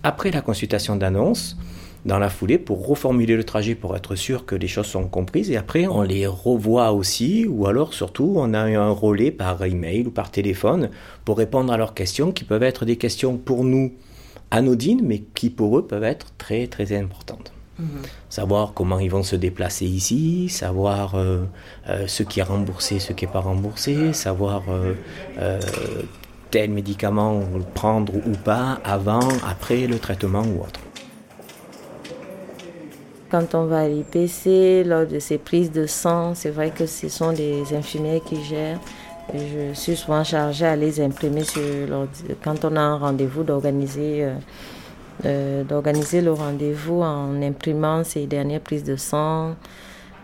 après 0.03 0.29
la 0.29 0.41
consultation 0.41 0.95
d'annonce, 0.95 1.57
dans 2.05 2.19
la 2.19 2.29
foulée 2.29 2.57
pour 2.57 2.85
reformuler 2.87 3.35
le 3.35 3.43
trajet 3.43 3.75
pour 3.75 3.95
être 3.95 4.15
sûr 4.15 4.45
que 4.45 4.55
les 4.55 4.67
choses 4.67 4.85
sont 4.85 5.07
comprises 5.07 5.49
et 5.49 5.57
après 5.57 5.87
on 5.87 6.03
les 6.03 6.27
revoit 6.27 6.91
aussi 6.91 7.45
ou 7.47 7.65
alors 7.65 7.93
surtout 7.93 8.33
on 8.37 8.53
a 8.53 8.59
un 8.59 8.89
relais 8.91 9.31
par 9.31 9.63
email 9.65 10.05
ou 10.07 10.11
par 10.11 10.29
téléphone 10.31 10.89
pour 11.25 11.37
répondre 11.37 11.73
à 11.73 11.77
leurs 11.77 11.93
questions 11.93 12.31
qui 12.31 12.43
peuvent 12.43 12.63
être 12.63 12.85
des 12.85 12.97
questions 12.97 13.37
pour 13.37 13.63
nous 13.63 13.93
anodines 14.51 15.01
mais 15.03 15.19
qui 15.33 15.49
pour 15.49 15.77
eux 15.79 15.87
peuvent 15.87 16.03
être 16.03 16.27
très 16.37 16.67
très 16.67 16.95
importantes. 16.95 17.51
Mhm. 17.79 17.87
Savoir 18.29 18.73
comment 18.73 18.99
ils 18.99 19.11
vont 19.11 19.23
se 19.23 19.35
déplacer 19.35 19.85
ici, 19.85 20.47
savoir 20.47 21.15
euh, 21.15 21.43
euh, 21.89 22.07
ce 22.07 22.23
qui 22.23 22.39
est 22.39 22.43
remboursé, 22.43 22.99
ce 22.99 23.11
qui 23.11 23.25
n'est 23.25 23.31
pas 23.31 23.41
remboursé, 23.41 24.13
savoir 24.13 24.63
euh, 24.69 25.59
tel 26.51 26.69
médicament 26.69 27.41
prendre 27.73 28.15
ou 28.15 28.31
pas 28.45 28.79
avant, 28.85 29.27
après 29.45 29.87
le 29.87 29.99
traitement 29.99 30.43
ou 30.43 30.61
autre. 30.61 30.79
Quand 33.35 33.53
on 33.53 33.65
va 33.65 33.79
à 33.81 33.87
l'IPC, 33.89 34.85
lors 34.85 35.05
de 35.05 35.19
ces 35.19 35.37
prises 35.37 35.69
de 35.69 35.87
sang, 35.87 36.33
c'est 36.35 36.51
vrai 36.51 36.71
que 36.71 36.85
ce 36.85 37.09
sont 37.09 37.33
des 37.33 37.75
infirmières 37.75 38.23
qui 38.23 38.41
gèrent. 38.41 38.79
Je 39.33 39.73
suis 39.73 39.97
souvent 39.97 40.23
chargée 40.23 40.65
à 40.65 40.77
les 40.77 41.01
imprimer 41.01 41.43
sur 41.43 41.61
quand 42.41 42.63
on 42.63 42.77
a 42.77 42.79
un 42.79 42.95
rendez-vous 42.95 43.43
d'organiser 43.43 44.23
euh, 44.23 44.35
euh, 45.25 45.63
d'organiser 45.65 46.21
le 46.21 46.31
rendez-vous 46.31 47.01
en 47.01 47.41
imprimant 47.41 48.05
ces 48.05 48.25
dernières 48.25 48.61
prises 48.61 48.85
de 48.85 48.95
sang, 48.95 49.55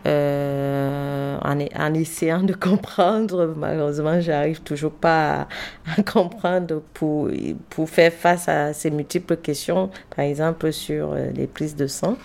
euh, 0.08 1.38
en, 1.42 1.94
essayant 1.94 2.44
de 2.44 2.54
comprendre. 2.70 3.54
Malheureusement, 3.58 4.22
j'arrive 4.22 4.62
toujours 4.62 4.94
pas 4.94 5.42
à, 5.42 5.48
à, 5.98 6.04
comprendre 6.04 6.82
pour, 6.94 7.28
pour 7.70 7.90
faire 7.90 8.14
face 8.14 8.48
à 8.48 8.72
ces 8.72 8.90
multiples 8.90 9.36
questions, 9.36 9.90
par 10.16 10.24
exemple 10.24 10.72
sur 10.72 11.14
les 11.14 11.48
prises 11.48 11.76
de 11.76 11.88
sang. 11.88 12.16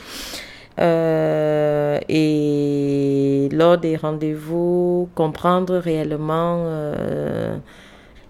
Euh, 0.78 1.98
et 2.08 3.48
lors 3.52 3.78
des 3.78 3.96
rendez-vous, 3.96 5.08
comprendre 5.14 5.76
réellement 5.76 6.64
euh, 6.66 7.56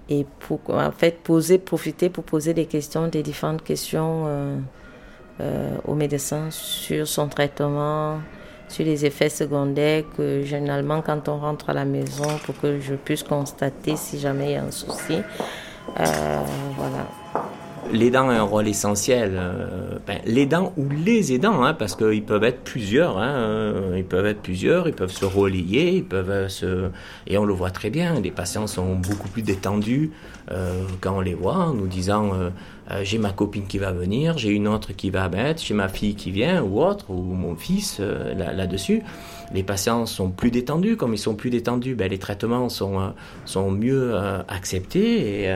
et 0.08 0.24
pour, 0.40 0.60
en 0.68 0.92
fait 0.92 1.18
poser, 1.22 1.58
profiter 1.58 2.08
pour 2.08 2.24
poser 2.24 2.54
des 2.54 2.66
questions, 2.66 3.08
des 3.08 3.22
différentes 3.22 3.64
questions 3.64 4.24
euh, 5.40 5.76
au 5.86 5.94
médecin 5.94 6.50
sur 6.50 7.08
son 7.08 7.28
traitement, 7.28 8.20
sur 8.68 8.84
les 8.84 9.04
effets 9.04 9.28
secondaires 9.28 10.04
que 10.16 10.42
généralement 10.42 11.02
quand 11.02 11.28
on 11.28 11.38
rentre 11.38 11.70
à 11.70 11.74
la 11.74 11.84
maison 11.84 12.28
pour 12.44 12.58
que 12.60 12.78
je 12.80 12.94
puisse 12.94 13.24
constater 13.24 13.96
si 13.96 14.20
jamais 14.20 14.46
il 14.46 14.52
y 14.52 14.56
a 14.56 14.62
un 14.62 14.70
souci. 14.70 15.18
voilà 15.96 17.06
l'aidant 17.92 18.28
a 18.28 18.34
un 18.34 18.42
rôle 18.42 18.68
essentiel. 18.68 19.32
Euh, 19.34 19.98
ben, 20.06 20.20
l'aidant 20.24 20.72
ou 20.76 20.88
les 20.88 21.32
aidants, 21.32 21.64
hein, 21.64 21.74
parce 21.74 21.96
qu'ils 21.96 22.24
peuvent 22.24 22.44
être 22.44 22.62
plusieurs. 22.62 23.18
Hein, 23.18 23.34
euh, 23.34 23.94
ils 23.96 24.04
peuvent 24.04 24.26
être 24.26 24.42
plusieurs, 24.42 24.88
ils 24.88 24.94
peuvent 24.94 25.12
se 25.12 25.24
relayer, 25.24 25.96
ils 25.96 26.04
peuvent 26.04 26.30
euh, 26.30 26.48
se... 26.48 26.90
Et 27.26 27.38
on 27.38 27.44
le 27.44 27.54
voit 27.54 27.70
très 27.70 27.90
bien, 27.90 28.20
les 28.20 28.30
patients 28.30 28.66
sont 28.66 28.94
beaucoup 28.96 29.28
plus 29.28 29.42
détendus 29.42 30.10
quand 31.00 31.16
on 31.16 31.20
les 31.20 31.34
voit, 31.34 31.56
en 31.56 31.74
nous 31.74 31.88
disant 31.88 32.30
j'ai 33.02 33.18
ma 33.18 33.32
copine 33.32 33.66
qui 33.66 33.78
va 33.78 33.90
venir, 33.90 34.38
j'ai 34.38 34.50
une 34.50 34.68
autre 34.68 34.92
qui 34.92 35.10
va 35.10 35.28
mettre, 35.28 35.60
j'ai 35.60 35.74
ma 35.74 35.88
fille 35.88 36.14
qui 36.14 36.30
vient, 36.30 36.62
ou 36.62 36.80
autre, 36.80 37.10
ou 37.10 37.20
mon 37.20 37.56
fils 37.56 37.98
là-dessus 37.98 39.02
les 39.56 39.62
patients 39.62 40.04
sont 40.06 40.30
plus 40.30 40.50
détendus. 40.50 40.96
Comme 40.96 41.14
ils 41.14 41.18
sont 41.18 41.34
plus 41.34 41.50
détendus, 41.50 41.94
ben, 41.94 42.08
les 42.10 42.18
traitements 42.18 42.68
sont, 42.68 43.00
euh, 43.00 43.70
mieux 43.70 44.14
euh, 44.14 44.42
acceptés. 44.48 45.44
Et, 45.44 45.48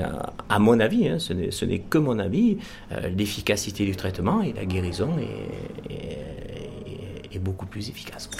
euh, 0.00 0.04
à 0.48 0.58
mon 0.58 0.80
avis, 0.80 1.08
hein, 1.08 1.18
ce 1.18 1.64
n'est 1.64 1.78
que 1.78 1.98
mon 1.98 2.18
avis, 2.18 2.58
l'efficacité 3.16 3.84
du 3.84 3.94
traitement 3.94 4.42
et 4.42 4.52
la 4.54 4.64
guérison 4.64 5.10
est, 5.18 5.94
est, 7.34 7.38
beaucoup 7.38 7.66
plus 7.66 7.88
efficace. 7.88 8.30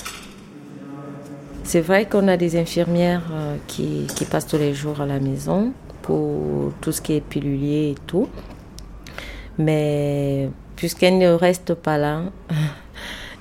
C'est 1.64 1.80
vrai 1.80 2.06
qu'on 2.06 2.28
a 2.28 2.36
des 2.36 2.56
infirmières 2.56 3.30
qui, 3.66 4.06
qui, 4.14 4.24
passent 4.24 4.46
tous 4.46 4.58
les 4.58 4.74
jours 4.74 5.00
à 5.00 5.06
la 5.06 5.18
maison 5.18 5.72
pour 6.02 6.72
tout 6.80 6.92
ce 6.92 7.00
qui 7.00 7.14
est 7.14 7.20
pilulier 7.20 7.90
et 7.90 7.94
tout. 8.06 8.28
Mais 9.58 10.50
puisqu'elles 10.76 11.18
ne 11.18 11.32
restent 11.32 11.74
pas 11.74 11.98
là, 11.98 12.22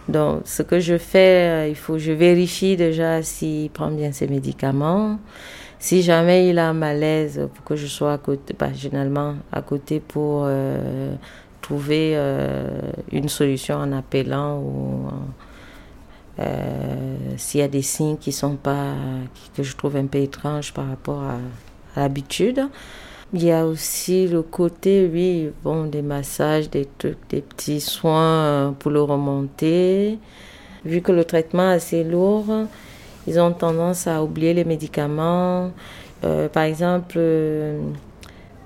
Donc, 0.10 0.42
ce 0.46 0.64
que 0.64 0.80
je 0.80 0.98
fais, 0.98 1.66
euh, 1.66 1.68
il 1.70 1.76
faut, 1.76 1.98
je 1.98 2.12
vérifie 2.12 2.76
déjà 2.76 3.22
s'il 3.22 3.70
prend 3.70 3.92
bien 3.92 4.12
ses 4.12 4.28
médicaments. 4.28 5.20
Si 5.80 6.02
jamais 6.02 6.50
il 6.50 6.60
a 6.60 6.70
un 6.70 6.74
malaise, 6.74 7.48
pour 7.54 7.64
que 7.64 7.76
je 7.76 7.88
sois 7.88 8.14
à 8.14 8.18
côté, 8.18 8.56
bah, 8.58 8.74
généralement 8.74 9.36
à 9.52 9.62
côté 9.62 10.00
pour 10.00 10.44
euh, 10.46 11.14
trouver 11.62 12.14
euh, 12.16 12.68
une 13.12 13.30
solution 13.30 13.76
en 13.76 13.92
appelant 13.92 14.60
ou 14.60 15.08
s'il 17.38 17.60
y 17.60 17.64
a 17.64 17.68
des 17.68 17.84
signes 17.84 18.18
qui 18.18 18.32
sont 18.32 18.56
pas, 18.56 18.96
que 19.56 19.62
je 19.62 19.76
trouve 19.76 19.96
un 19.96 20.08
peu 20.08 20.18
étranges 20.18 20.74
par 20.74 20.88
rapport 20.88 21.22
à 21.22 22.02
l'habitude. 22.02 22.68
Il 23.34 23.46
y 23.46 23.52
a 23.52 23.66
aussi 23.66 24.28
le 24.28 24.42
côté, 24.42 25.10
oui, 25.12 25.52
bon, 25.64 25.86
des 25.86 26.02
massages, 26.02 26.70
des 26.70 26.86
trucs, 26.98 27.18
des 27.30 27.42
petits 27.42 27.80
soins 27.80 28.76
pour 28.78 28.92
le 28.92 29.02
remonter. 29.02 30.20
Vu 30.84 31.02
que 31.02 31.14
le 31.14 31.24
traitement 31.24 31.72
est 31.72 31.76
assez 31.76 32.04
lourd, 32.04 32.46
ils 33.28 33.40
ont 33.40 33.54
tendance 33.54 34.06
à 34.08 34.22
oublier 34.22 34.54
les 34.54 34.66
médicaments. 34.66 35.72
Euh, 36.26 36.50
par 36.50 36.64
exemple, 36.64 37.16
euh, 37.18 37.80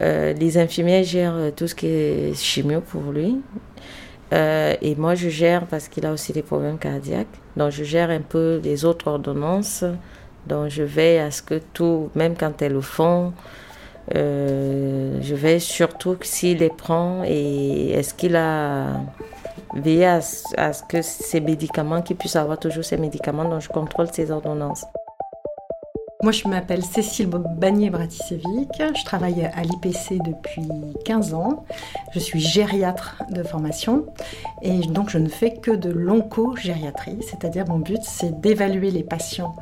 euh, 0.02 0.34
les 0.34 0.58
infirmières 0.58 1.04
gèrent 1.04 1.52
tout 1.56 1.68
ce 1.68 1.76
qui 1.76 1.86
est 1.86 2.34
chimio 2.36 2.82
pour 2.82 3.12
lui. 3.12 3.42
et 4.32 4.96
moi, 4.98 5.14
je 5.14 5.30
gère 5.30 5.68
parce 5.68 5.88
qu'il 5.88 6.06
a 6.08 6.12
aussi 6.12 6.34
des 6.34 6.42
problèmes 6.42 6.80
cardiaques. 6.80 7.28
Donc, 7.56 7.70
je 7.72 7.84
gère 7.84 8.10
un 8.10 8.22
peu 8.22 8.60
les 8.64 8.84
autres 8.84 9.08
ordonnances. 9.08 9.86
Donc, 10.48 10.70
je 10.70 10.84
veille 10.84 11.20
à 11.20 11.30
ce 11.30 11.42
que 11.44 11.62
tout, 11.74 12.10
même 12.16 12.36
quand 12.36 12.62
elles 12.62 12.74
le 12.74 12.82
font, 12.82 13.34
euh, 14.14 15.18
je 15.22 15.36
vais 15.36 15.60
surtout 15.60 16.16
s'il 16.22 16.60
les 16.60 16.70
prend 16.70 17.24
et 17.26 17.92
est-ce 17.92 18.14
qu'il 18.14 18.36
a 18.36 19.02
veillé 19.74 20.06
à, 20.06 20.20
à, 20.58 20.74
ce 20.74 20.84
que 20.84 21.02
ces 21.02 21.42
médicaments, 21.42 22.02
qu'il 22.02 22.16
puisse 22.16 22.36
avoir 22.36 22.60
toujours 22.60 22.84
ces 22.84 22.98
médicaments 22.98 23.46
dont 23.46 23.60
je 23.60 23.70
contrôle 23.70 24.08
ses 24.12 24.30
ordonnances. 24.32 24.86
Moi, 26.24 26.32
je 26.32 26.48
m'appelle 26.48 26.84
Cécile 26.84 27.28
Bagné-Bratisevic. 27.28 28.70
Je 28.80 29.04
travaille 29.04 29.46
à 29.46 29.62
l'IPC 29.62 30.18
depuis 30.26 30.68
15 31.04 31.34
ans. 31.34 31.66
Je 32.14 32.20
suis 32.20 32.40
gériatre 32.40 33.22
de 33.30 33.44
formation 33.44 34.06
et 34.62 34.80
donc 34.80 35.10
je 35.10 35.18
ne 35.18 35.28
fais 35.28 35.54
que 35.54 35.72
de 35.72 35.90
l'oncogériatrie, 35.90 37.20
c'est-à-dire 37.22 37.68
mon 37.68 37.80
but, 37.80 38.00
c'est 38.02 38.40
d'évaluer 38.40 38.92
les 38.92 39.04
patients 39.04 39.56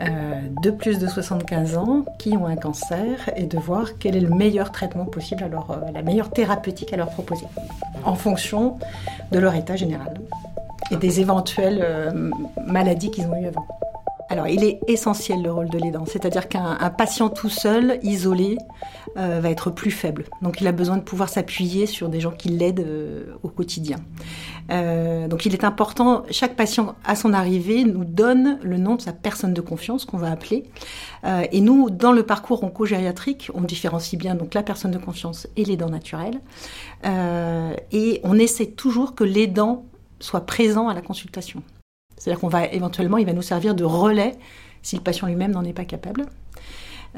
euh, 0.00 0.40
de 0.62 0.70
plus 0.70 0.98
de 0.98 1.06
75 1.06 1.76
ans 1.76 2.04
qui 2.18 2.36
ont 2.36 2.46
un 2.46 2.56
cancer 2.56 3.30
et 3.36 3.44
de 3.44 3.58
voir 3.58 3.98
quel 3.98 4.16
est 4.16 4.20
le 4.20 4.30
meilleur 4.34 4.72
traitement 4.72 5.04
possible, 5.04 5.44
euh, 5.44 5.90
la 5.92 6.02
meilleure 6.02 6.30
thérapeutique 6.30 6.92
à 6.92 6.96
leur 6.96 7.10
proposer, 7.10 7.46
en 8.04 8.14
fonction 8.14 8.78
de 9.30 9.38
leur 9.38 9.54
état 9.54 9.76
général 9.76 10.14
et 10.90 10.96
des 10.96 11.20
éventuelles 11.20 11.80
euh, 11.82 12.30
maladies 12.66 13.10
qu'ils 13.10 13.26
ont 13.26 13.36
eues 13.36 13.46
avant. 13.46 13.66
Alors, 14.32 14.48
il 14.48 14.64
est 14.64 14.80
essentiel 14.88 15.42
le 15.42 15.52
rôle 15.52 15.68
de 15.68 15.76
l'aidant, 15.76 16.06
c'est-à-dire 16.06 16.48
qu'un 16.48 16.88
patient 16.96 17.28
tout 17.28 17.50
seul, 17.50 17.98
isolé, 18.02 18.56
euh, 19.18 19.40
va 19.42 19.50
être 19.50 19.68
plus 19.68 19.90
faible. 19.90 20.24
Donc, 20.40 20.62
il 20.62 20.66
a 20.66 20.72
besoin 20.72 20.96
de 20.96 21.02
pouvoir 21.02 21.28
s'appuyer 21.28 21.84
sur 21.84 22.08
des 22.08 22.18
gens 22.18 22.30
qui 22.30 22.48
l'aident 22.48 22.80
euh, 22.80 23.34
au 23.42 23.48
quotidien. 23.48 23.98
Euh, 24.70 25.28
donc, 25.28 25.44
il 25.44 25.52
est 25.52 25.64
important, 25.64 26.22
chaque 26.30 26.56
patient 26.56 26.94
à 27.04 27.14
son 27.14 27.34
arrivée 27.34 27.84
nous 27.84 28.06
donne 28.06 28.58
le 28.62 28.78
nom 28.78 28.94
de 28.94 29.02
sa 29.02 29.12
personne 29.12 29.52
de 29.52 29.60
confiance 29.60 30.06
qu'on 30.06 30.16
va 30.16 30.30
appeler. 30.30 30.64
et 31.26 31.60
nous, 31.60 31.90
dans 31.90 32.12
le 32.12 32.22
parcours 32.22 32.64
oncogériatrique, 32.64 33.50
on 33.52 33.60
différencie 33.60 34.18
bien 34.18 34.38
la 34.54 34.62
personne 34.62 34.92
de 34.92 34.98
confiance 34.98 35.46
et 35.58 35.64
l'aidant 35.66 35.90
naturel. 35.90 36.40
et 37.04 38.20
on 38.24 38.38
essaie 38.38 38.66
toujours 38.66 39.14
que 39.14 39.24
l'aidant 39.24 39.84
soit 40.20 40.46
présent 40.46 40.88
à 40.88 40.94
la 40.94 41.02
consultation. 41.02 41.62
C'est-à-dire 42.22 42.38
qu'on 42.38 42.48
va 42.48 42.66
éventuellement, 42.66 43.18
il 43.18 43.26
va 43.26 43.32
nous 43.32 43.42
servir 43.42 43.74
de 43.74 43.82
relais 43.82 44.36
si 44.80 44.94
le 44.94 45.02
patient 45.02 45.26
lui-même 45.26 45.50
n'en 45.50 45.64
est 45.64 45.72
pas 45.72 45.84
capable. 45.84 46.26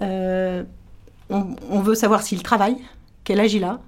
Euh, 0.01 0.63
on, 1.29 1.81
veut 1.81 1.95
savoir 1.95 2.23
s'il 2.23 2.43
travaille, 2.43 2.79
quel 3.23 3.39
âge 3.39 3.53
il 3.53 3.65
a. 3.65 3.81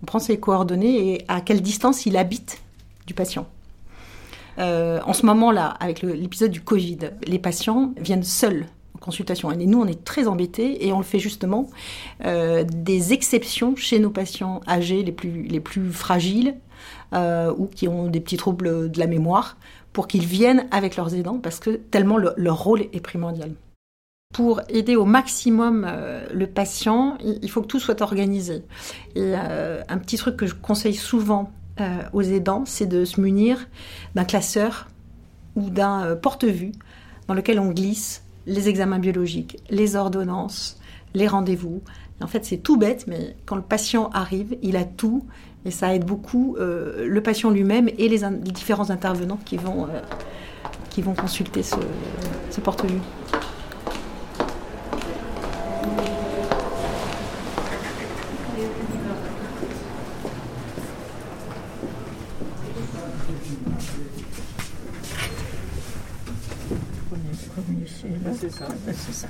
On 0.00 0.06
prend 0.06 0.20
ses 0.20 0.38
coordonnées 0.38 1.14
et 1.14 1.24
à 1.26 1.40
quelle 1.40 1.60
distance 1.60 2.06
il 2.06 2.16
habite 2.16 2.62
du 3.04 3.14
patient. 3.14 3.48
Euh, 4.60 5.00
en 5.04 5.12
ce 5.12 5.26
moment-là, 5.26 5.70
avec 5.80 6.02
l'épisode 6.02 6.52
du 6.52 6.60
Covid, 6.60 6.98
les 7.26 7.40
patients 7.40 7.92
viennent 7.96 8.22
seuls 8.22 8.66
en 8.94 9.00
consultation. 9.00 9.50
Et 9.50 9.66
nous, 9.66 9.80
on 9.80 9.86
est 9.86 10.04
très 10.04 10.28
embêtés 10.28 10.86
et 10.86 10.92
on 10.92 10.98
le 10.98 11.04
fait 11.04 11.18
justement 11.18 11.68
euh, 12.24 12.62
des 12.62 13.12
exceptions 13.12 13.74
chez 13.74 13.98
nos 13.98 14.10
patients 14.10 14.60
âgés 14.68 15.02
les 15.02 15.10
plus, 15.10 15.48
les 15.48 15.60
plus 15.60 15.90
fragiles 15.90 16.54
ou 17.12 17.66
qui 17.74 17.88
ont 17.88 18.06
des 18.06 18.20
petits 18.20 18.36
troubles 18.36 18.90
de 18.90 18.98
la 19.00 19.06
mémoire 19.06 19.56
pour 19.98 20.06
qu'ils 20.06 20.26
viennent 20.26 20.68
avec 20.70 20.94
leurs 20.94 21.12
aidants 21.16 21.40
parce 21.40 21.58
que 21.58 21.70
tellement 21.70 22.18
leur 22.18 22.62
rôle 22.62 22.82
est 22.82 23.00
primordial. 23.00 23.50
Pour 24.32 24.60
aider 24.68 24.94
au 24.94 25.04
maximum 25.04 25.84
euh, 25.84 26.24
le 26.32 26.46
patient, 26.46 27.18
il 27.20 27.50
faut 27.50 27.62
que 27.62 27.66
tout 27.66 27.80
soit 27.80 28.00
organisé. 28.00 28.62
Euh, 29.16 29.82
un 29.88 29.98
petit 29.98 30.16
truc 30.16 30.36
que 30.36 30.46
je 30.46 30.54
conseille 30.54 30.94
souvent 30.94 31.50
euh, 31.80 31.98
aux 32.12 32.22
aidants, 32.22 32.62
c'est 32.64 32.86
de 32.86 33.04
se 33.04 33.20
munir 33.20 33.66
d'un 34.14 34.22
classeur 34.22 34.86
ou 35.56 35.68
d'un 35.68 36.14
porte-vue 36.14 36.70
dans 37.26 37.34
lequel 37.34 37.58
on 37.58 37.72
glisse 37.72 38.22
les 38.46 38.68
examens 38.68 39.00
biologiques, 39.00 39.56
les 39.68 39.96
ordonnances, 39.96 40.78
les 41.14 41.26
rendez-vous. 41.26 41.82
En 42.20 42.28
fait, 42.28 42.44
c'est 42.44 42.58
tout 42.58 42.76
bête, 42.76 43.06
mais 43.08 43.34
quand 43.46 43.56
le 43.56 43.62
patient 43.62 44.10
arrive, 44.10 44.56
il 44.62 44.76
a 44.76 44.84
tout 44.84 45.24
et 45.68 45.70
ça 45.70 45.94
aide 45.94 46.06
beaucoup 46.06 46.56
euh, 46.58 47.06
le 47.06 47.22
patient 47.22 47.50
lui-même 47.50 47.88
et 47.98 48.08
les, 48.08 48.20
différents 48.40 48.88
intervenants 48.88 49.38
qui 49.44 49.58
vont, 49.58 49.84
euh, 49.84 50.00
qui 50.88 51.02
vont 51.02 51.14
consulter 51.14 51.62
ce, 51.62 51.76
ce 52.50 52.60
porte-vue. 52.60 53.00
C'est 68.40 68.50
ça. 68.50 68.68
C'est 68.86 69.12
ça. 69.12 69.28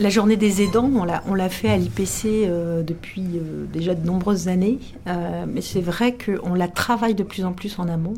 La 0.00 0.08
journée 0.08 0.38
des 0.38 0.62
aidants, 0.62 0.90
on 1.26 1.34
l'a 1.34 1.48
fait 1.50 1.68
à 1.68 1.76
l'IPC 1.76 2.24
euh, 2.24 2.82
depuis 2.82 3.26
euh, 3.34 3.66
déjà 3.70 3.94
de 3.94 4.02
nombreuses 4.06 4.48
années, 4.48 4.78
euh, 5.06 5.44
mais 5.46 5.60
c'est 5.60 5.82
vrai 5.82 6.16
qu'on 6.16 6.54
la 6.54 6.68
travaille 6.68 7.14
de 7.14 7.22
plus 7.22 7.44
en 7.44 7.52
plus 7.52 7.78
en 7.78 7.86
amont. 7.86 8.14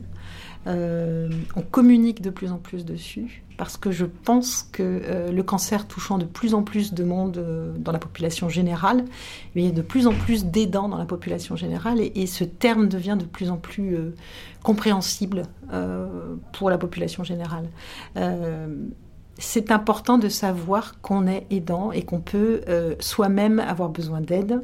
On 0.64 1.62
communique 1.72 2.22
de 2.22 2.30
plus 2.30 2.52
en 2.52 2.58
plus 2.58 2.84
dessus 2.84 3.42
parce 3.58 3.76
que 3.76 3.90
je 3.90 4.04
pense 4.06 4.62
que 4.70 5.28
le 5.28 5.42
cancer 5.42 5.88
touchant 5.88 6.18
de 6.18 6.24
plus 6.24 6.54
en 6.54 6.62
plus 6.62 6.94
de 6.94 7.02
monde 7.02 7.44
dans 7.80 7.90
la 7.90 7.98
population 7.98 8.48
générale, 8.48 9.04
il 9.56 9.64
y 9.64 9.68
a 9.68 9.72
de 9.72 9.82
plus 9.82 10.06
en 10.06 10.12
plus 10.12 10.44
d'aidants 10.44 10.88
dans 10.88 10.98
la 10.98 11.04
population 11.04 11.56
générale 11.56 11.98
et, 12.00 12.26
ce 12.28 12.44
terme 12.44 12.88
devient 12.88 13.16
de 13.18 13.24
plus 13.24 13.50
en 13.50 13.56
plus 13.56 13.96
compréhensible 14.62 15.42
pour 16.52 16.70
la 16.70 16.78
population 16.78 17.24
générale. 17.24 17.68
C'est 19.42 19.70
important 19.70 20.18
de 20.18 20.28
savoir 20.28 21.00
qu'on 21.00 21.26
est 21.26 21.46
aidant 21.50 21.92
et 21.92 22.02
qu'on 22.02 22.20
peut 22.20 22.62
soi-même 23.00 23.60
avoir 23.60 23.88
besoin 23.88 24.20
d'aide 24.20 24.62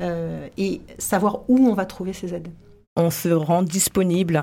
et 0.00 0.80
savoir 0.98 1.40
où 1.48 1.68
on 1.68 1.74
va 1.74 1.86
trouver 1.86 2.12
ces 2.12 2.34
aides. 2.34 2.48
On 2.96 3.10
se 3.10 3.28
rend 3.28 3.62
disponible 3.62 4.38
euh, 4.38 4.42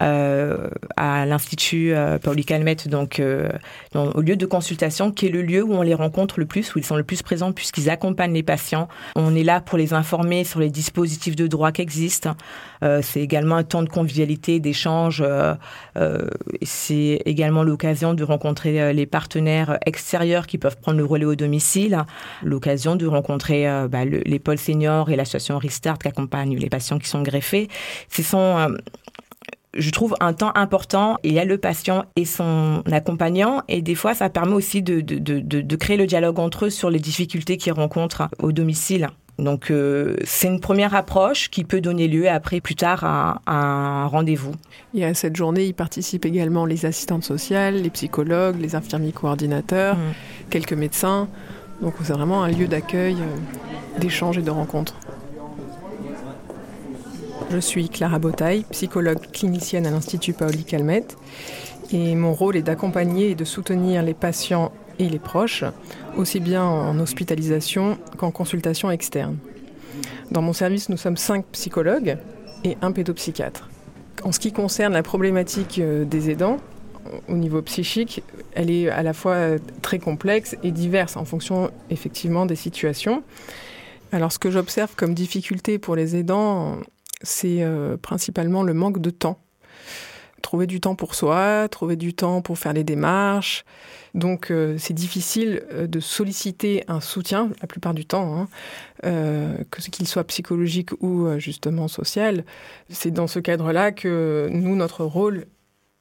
à 0.00 1.26
l'Institut 1.26 1.94
euh, 1.94 2.18
Pauli 2.18 2.44
Calmette, 2.44 2.88
donc 2.88 3.20
euh, 3.20 3.48
au 3.94 4.20
lieu 4.20 4.36
de 4.36 4.46
consultation, 4.46 5.10
qui 5.10 5.26
est 5.26 5.30
le 5.30 5.42
lieu 5.42 5.62
où 5.62 5.72
on 5.72 5.82
les 5.82 5.94
rencontre 5.94 6.38
le 6.38 6.46
plus, 6.46 6.74
où 6.74 6.78
ils 6.78 6.84
sont 6.84 6.96
le 6.96 7.04
plus 7.04 7.22
présents, 7.22 7.52
puisqu'ils 7.52 7.90
accompagnent 7.90 8.34
les 8.34 8.42
patients. 8.42 8.88
On 9.14 9.34
est 9.34 9.42
là 9.42 9.60
pour 9.60 9.78
les 9.78 9.94
informer 9.94 10.44
sur 10.44 10.60
les 10.60 10.70
dispositifs 10.70 11.36
de 11.36 11.46
droit 11.46 11.72
qui 11.72 11.82
existent. 11.82 12.36
c'est 13.02 13.20
également 13.20 13.56
un 13.56 13.64
temps 13.64 13.82
de 13.82 13.88
convivialité, 13.88 14.60
d'échange. 14.60 15.24
c'est 16.62 17.22
également 17.24 17.62
l'occasion 17.62 18.14
de 18.14 18.24
rencontrer 18.24 18.92
les 18.92 19.06
partenaires 19.06 19.78
extérieurs 19.86 20.46
qui 20.46 20.58
peuvent 20.58 20.76
prendre 20.76 20.98
le 20.98 21.04
relais 21.04 21.24
au 21.24 21.34
domicile, 21.34 22.04
l'occasion 22.42 22.96
de 22.96 23.06
rencontrer 23.06 23.66
bah, 23.88 24.04
les 24.04 24.38
pôles 24.38 24.58
seniors 24.58 25.10
et 25.10 25.16
l'association 25.16 25.58
Restart 25.58 25.98
qui 25.98 26.08
accompagne 26.08 26.56
les 26.56 26.68
patients 26.68 26.98
qui 26.98 27.08
sont 27.08 27.22
greffés. 27.22 27.68
Ce 28.08 28.22
sont 28.22 28.76
je 29.76 29.90
trouve, 29.90 30.14
un 30.20 30.32
temps 30.32 30.52
important. 30.54 31.18
Il 31.22 31.32
y 31.32 31.38
a 31.38 31.44
le 31.44 31.58
patient 31.58 32.04
et 32.16 32.24
son 32.24 32.82
accompagnant. 32.90 33.62
Et 33.68 33.82
des 33.82 33.94
fois, 33.94 34.14
ça 34.14 34.28
permet 34.28 34.54
aussi 34.54 34.82
de, 34.82 35.00
de, 35.00 35.18
de, 35.18 35.40
de 35.40 35.76
créer 35.76 35.96
le 35.96 36.06
dialogue 36.06 36.38
entre 36.38 36.66
eux 36.66 36.70
sur 36.70 36.90
les 36.90 37.00
difficultés 37.00 37.56
qu'ils 37.56 37.72
rencontrent 37.72 38.28
au 38.38 38.52
domicile. 38.52 39.08
Donc 39.38 39.70
euh, 39.70 40.16
c'est 40.24 40.48
une 40.48 40.60
première 40.60 40.94
approche 40.94 41.50
qui 41.50 41.64
peut 41.64 41.80
donner 41.80 42.08
lieu 42.08 42.28
après 42.28 42.60
plus 42.60 42.74
tard 42.74 43.04
à, 43.04 43.40
un 43.46 44.06
rendez-vous. 44.06 44.52
Et 44.94 45.04
à 45.04 45.12
cette 45.14 45.36
journée, 45.36 45.66
y 45.66 45.72
participent 45.72 46.24
également 46.24 46.64
les 46.64 46.86
assistantes 46.86 47.24
sociales, 47.24 47.82
les 47.82 47.90
psychologues, 47.90 48.58
les 48.58 48.74
infirmiers 48.74 49.12
coordinateurs, 49.12 49.96
mmh. 49.96 50.14
quelques 50.50 50.72
médecins. 50.72 51.28
Donc 51.82 51.94
c'est 52.02 52.14
vraiment 52.14 52.42
un 52.42 52.48
lieu 52.48 52.66
d'accueil, 52.66 53.16
euh, 53.20 54.00
d'échange 54.00 54.38
et 54.38 54.42
de 54.42 54.50
rencontre. 54.50 54.94
Je 57.48 57.58
suis 57.58 57.88
Clara 57.88 58.18
Botaille, 58.18 58.64
psychologue 58.70 59.20
clinicienne 59.32 59.86
à 59.86 59.90
l'Institut 59.90 60.32
Paoli 60.32 60.64
Calmette, 60.64 61.16
et 61.92 62.14
mon 62.16 62.34
rôle 62.34 62.56
est 62.56 62.62
d'accompagner 62.62 63.30
et 63.30 63.34
de 63.36 63.44
soutenir 63.44 64.02
les 64.02 64.14
patients 64.14 64.72
et 64.98 65.08
les 65.08 65.20
proches, 65.20 65.64
aussi 66.16 66.40
bien 66.40 66.64
en 66.64 66.98
hospitalisation 66.98 67.98
qu'en 68.16 68.32
consultation 68.32 68.90
externe. 68.90 69.38
Dans 70.32 70.42
mon 70.42 70.52
service, 70.52 70.88
nous 70.88 70.96
sommes 70.96 71.16
cinq 71.16 71.46
psychologues 71.52 72.18
et 72.64 72.76
un 72.82 72.90
pédopsychiatre. 72.90 73.70
En 74.24 74.32
ce 74.32 74.40
qui 74.40 74.52
concerne 74.52 74.92
la 74.92 75.04
problématique 75.04 75.78
euh, 75.78 76.04
des 76.04 76.30
aidants, 76.30 76.58
au 77.28 77.36
niveau 77.36 77.62
psychique, 77.62 78.24
elle 78.54 78.70
est 78.70 78.88
à 78.88 79.04
la 79.04 79.12
fois 79.12 79.56
très 79.82 80.00
complexe 80.00 80.56
et 80.64 80.72
diverse 80.72 81.16
en 81.16 81.24
fonction 81.24 81.70
effectivement 81.90 82.46
des 82.46 82.56
situations. 82.56 83.22
Alors 84.10 84.32
ce 84.32 84.40
que 84.40 84.50
j'observe 84.50 84.94
comme 84.96 85.14
difficulté 85.14 85.78
pour 85.78 85.94
les 85.94 86.16
aidants, 86.16 86.78
c'est 87.22 87.62
euh, 87.62 87.96
principalement 87.96 88.62
le 88.62 88.74
manque 88.74 89.00
de 89.00 89.10
temps. 89.10 89.40
Trouver 90.42 90.66
du 90.66 90.80
temps 90.80 90.94
pour 90.94 91.14
soi, 91.14 91.68
trouver 91.68 91.96
du 91.96 92.14
temps 92.14 92.40
pour 92.40 92.58
faire 92.58 92.72
les 92.72 92.84
démarches. 92.84 93.64
Donc 94.14 94.50
euh, 94.50 94.76
c'est 94.78 94.94
difficile 94.94 95.64
euh, 95.72 95.86
de 95.86 95.98
solliciter 95.98 96.84
un 96.88 97.00
soutien, 97.00 97.50
la 97.60 97.66
plupart 97.66 97.94
du 97.94 98.06
temps, 98.06 98.38
hein, 98.38 98.48
que 99.70 99.82
ce 99.82 99.90
qu'il 99.90 100.06
soit 100.06 100.24
psychologique 100.24 100.90
ou 101.02 101.28
justement 101.38 101.88
social. 101.88 102.44
C'est 102.88 103.10
dans 103.10 103.26
ce 103.26 103.38
cadre-là 103.38 103.92
que 103.92 104.48
nous, 104.52 104.76
notre 104.76 105.04
rôle 105.04 105.46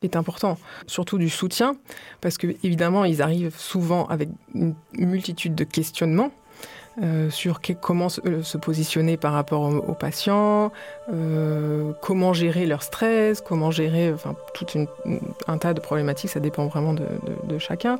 est 0.01 0.15
important, 0.15 0.57
surtout 0.87 1.17
du 1.17 1.29
soutien, 1.29 1.75
parce 2.21 2.37
que 2.37 2.47
évidemment, 2.63 3.05
ils 3.05 3.21
arrivent 3.21 3.55
souvent 3.57 4.05
avec 4.07 4.29
une 4.53 4.75
multitude 4.93 5.55
de 5.55 5.63
questionnements 5.63 6.31
euh, 7.03 7.29
sur 7.29 7.59
comment 7.81 8.07
euh, 8.25 8.41
se, 8.41 8.57
positionner 8.57 9.17
par 9.17 9.33
rapport 9.33 9.63
aux, 9.63 9.93
patients, 9.93 10.71
euh, 11.11 11.91
comment 12.01 12.31
gérer 12.31 12.65
leur 12.65 12.83
stress, 12.83 13.41
comment 13.41 13.69
gérer, 13.69 14.13
enfin, 14.13 14.33
tout 14.53 14.65
un 15.47 15.57
tas 15.57 15.73
de 15.73 15.81
problématiques, 15.81 16.29
ça 16.29 16.39
dépend 16.39 16.67
vraiment 16.67 16.93
de, 16.93 17.57
chacun. 17.59 17.99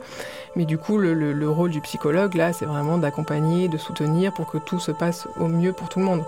Mais 0.56 0.64
du 0.64 0.78
coup, 0.78 0.98
le, 0.98 1.50
rôle 1.50 1.72
du 1.72 1.82
psychologue, 1.82 2.36
là, 2.36 2.54
c'est 2.54 2.66
vraiment 2.66 2.98
d'accompagner, 2.98 3.68
de 3.68 3.78
soutenir 3.78 4.34
pour 4.34 4.48
que 4.48 4.58
tout 4.58 4.80
se 4.80 4.92
passe 4.92 5.28
au 5.40 5.48
mieux 5.48 5.74
pour 5.74 5.90
tout 5.90 6.00
le 6.00 6.06
monde. 6.06 6.24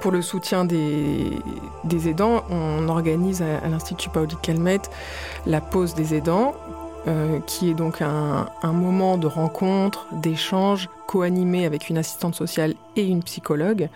Pour 0.00 0.12
le 0.12 0.22
soutien 0.22 0.64
des, 0.64 1.40
aidants, 2.06 2.44
on 2.50 2.88
organise 2.88 3.42
à, 3.42 3.66
l'Institut 3.66 4.10
Pauli 4.10 4.36
Calmette 4.42 4.90
la 5.44 5.60
pause 5.60 5.94
des 5.94 6.14
aidants 6.14 6.54
euh, 7.08 7.38
qui 7.46 7.70
est 7.70 7.74
donc 7.74 8.02
un, 8.02 8.48
moment 8.64 9.16
de 9.16 9.28
rencontre, 9.28 10.08
d'échange, 10.12 10.88
co-animé 11.06 11.64
avec 11.64 11.88
une 11.88 11.98
assistante 11.98 12.34
sociale 12.34 12.74
et 12.96 13.04
une 13.04 13.22
psychologue, 13.22 13.88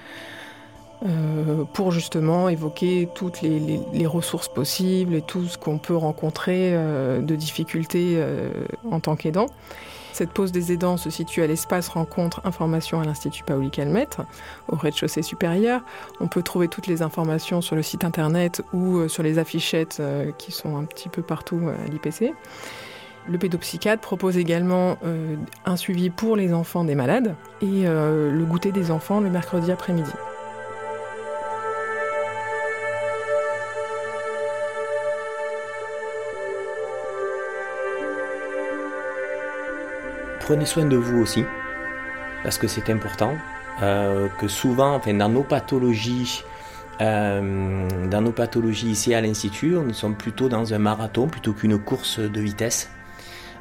euh, 1.04 1.64
pour 1.72 1.90
justement 1.90 2.48
évoquer 2.48 3.08
toutes 3.12 3.42
les, 3.42 4.06
ressources 4.06 4.46
possibles 4.46 5.14
et 5.14 5.22
tout 5.22 5.44
ce 5.46 5.58
qu'on 5.58 5.78
peut 5.78 5.96
rencontrer 5.96 6.70
euh, 6.72 7.20
de 7.20 7.34
difficultés 7.34 8.22
en 8.88 9.00
tant 9.00 9.16
qu'aidant. 9.16 9.46
Cette 10.12 10.30
pause 10.30 10.52
des 10.52 10.70
aidants 10.70 10.96
se 10.96 11.10
situe 11.10 11.42
à 11.42 11.48
l'espace 11.48 11.88
rencontre 11.88 12.40
information 12.44 13.00
à 13.00 13.04
l'Institut 13.04 13.42
Paoli 13.42 13.70
Calmette, 13.70 14.18
au 14.68 14.76
rez-de-chaussée 14.76 15.22
supérieur. 15.22 15.80
On 16.20 16.28
peut 16.28 16.42
trouver 16.42 16.68
toutes 16.68 16.86
les 16.86 17.02
informations 17.02 17.60
sur 17.60 17.74
le 17.74 17.82
site 17.82 18.04
internet 18.04 18.62
ou 18.72 19.08
sur 19.08 19.24
les 19.24 19.38
affichettes 19.38 20.00
qui 20.38 20.52
sont 20.52 20.76
un 20.76 20.84
petit 20.84 21.08
peu 21.08 21.22
partout 21.22 21.60
à 21.68 21.88
l'IPC. 21.88 22.34
Le 23.28 23.38
pédopsychiatre 23.38 24.00
propose 24.00 24.38
également 24.38 24.96
euh, 25.04 25.36
un 25.66 25.76
suivi 25.76 26.10
pour 26.10 26.36
les 26.36 26.52
enfants 26.52 26.84
des 26.84 26.94
malades 26.94 27.34
et 27.60 27.86
euh, 27.86 28.30
le 28.32 28.44
goûter 28.44 28.72
des 28.72 28.90
enfants 28.90 29.20
le 29.20 29.30
mercredi 29.30 29.70
après-midi. 29.70 30.10
Prenez 40.40 40.64
soin 40.64 40.86
de 40.86 40.96
vous 40.96 41.20
aussi, 41.20 41.44
parce 42.42 42.58
que 42.58 42.66
c'est 42.66 42.90
important. 42.90 43.34
Euh, 43.82 44.28
que 44.40 44.48
souvent, 44.48 45.00
dans 45.06 45.28
nos 45.28 45.44
pathologies, 45.44 46.42
dans 46.98 48.20
nos 48.20 48.32
pathologies 48.32 48.90
ici 48.90 49.14
à 49.14 49.20
l'Institut, 49.20 49.70
nous 49.70 49.94
sommes 49.94 50.16
plutôt 50.16 50.48
dans 50.48 50.74
un 50.74 50.78
marathon 50.78 51.28
plutôt 51.28 51.52
qu'une 51.52 51.78
course 51.78 52.18
de 52.18 52.40
vitesse. 52.40 52.90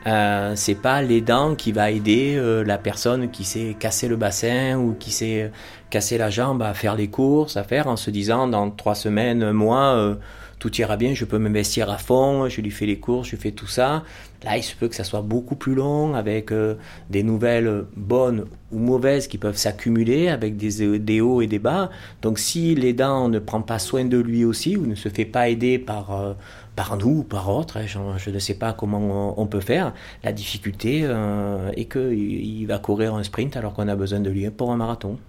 Euh, 0.07 0.53
c'est 0.55 0.75
pas 0.75 1.01
l'aidant 1.01 1.55
qui 1.55 1.71
va 1.71 1.91
aider 1.91 2.35
euh, 2.37 2.63
la 2.63 2.77
personne 2.77 3.29
qui 3.31 3.43
s'est 3.43 3.75
cassé 3.77 4.07
le 4.07 4.15
bassin 4.15 4.77
ou 4.77 4.93
qui 4.93 5.11
s'est 5.11 5.51
cassé 5.89 6.17
la 6.17 6.29
jambe 6.29 6.61
à 6.61 6.73
faire 6.73 6.95
les 6.95 7.09
courses, 7.09 7.57
à 7.57 7.63
faire 7.63 7.87
en 7.87 7.97
se 7.97 8.09
disant 8.09 8.47
dans 8.47 8.71
trois 8.71 8.95
semaines, 8.95 9.51
moi, 9.51 9.95
euh, 9.95 10.15
tout 10.59 10.75
ira 10.75 10.97
bien, 10.97 11.13
je 11.13 11.25
peux 11.25 11.39
m'investir 11.39 11.89
à 11.89 11.97
fond, 11.97 12.47
je 12.49 12.61
lui 12.61 12.71
fais 12.71 12.85
les 12.85 12.99
courses, 12.99 13.29
je 13.29 13.35
fais 13.35 13.51
tout 13.51 13.67
ça. 13.67 14.03
Là, 14.43 14.57
il 14.57 14.63
se 14.63 14.75
peut 14.75 14.87
que 14.87 14.95
ça 14.95 15.03
soit 15.03 15.21
beaucoup 15.21 15.55
plus 15.55 15.75
long 15.75 16.13
avec 16.13 16.53
des 17.09 17.23
nouvelles 17.23 17.85
bonnes 17.97 18.45
ou 18.71 18.79
mauvaises 18.79 19.27
qui 19.27 19.37
peuvent 19.37 19.57
s'accumuler 19.57 20.29
avec 20.29 20.55
des, 20.55 20.99
des, 20.99 21.19
hauts 21.19 21.41
et 21.41 21.47
des 21.47 21.59
bas. 21.59 21.89
Donc, 22.21 22.39
si 22.39 22.73
l'aidant 22.75 23.27
ne 23.27 23.39
prend 23.39 23.61
pas 23.61 23.79
soin 23.79 24.05
de 24.05 24.17
lui 24.17 24.45
aussi 24.45 24.77
ou 24.77 24.85
ne 24.85 24.95
se 24.95 25.09
fait 25.09 25.25
pas 25.25 25.49
aider 25.49 25.77
par 25.77 26.35
par 26.79 26.95
nous 26.95 27.19
ou 27.19 27.23
par 27.23 27.49
autre, 27.49 27.75
hein, 27.75 28.15
je, 28.17 28.29
ne 28.29 28.39
sais 28.39 28.53
pas 28.53 28.71
comment 28.71 29.37
on 29.37 29.47
peut 29.47 29.59
faire. 29.59 29.93
La 30.23 30.31
difficulté 30.31 31.01
euh, 31.03 31.71
est 31.75 31.91
qu'il 31.91 32.65
va 32.67 32.79
courir 32.79 33.15
un 33.15 33.23
sprint 33.23 33.57
alors 33.57 33.73
qu'on 33.73 33.89
a 33.89 33.97
besoin 33.97 34.21
de 34.21 34.29
lui 34.29 34.49
pour 34.49 34.71
un 34.71 34.77
marathon. 34.77 35.19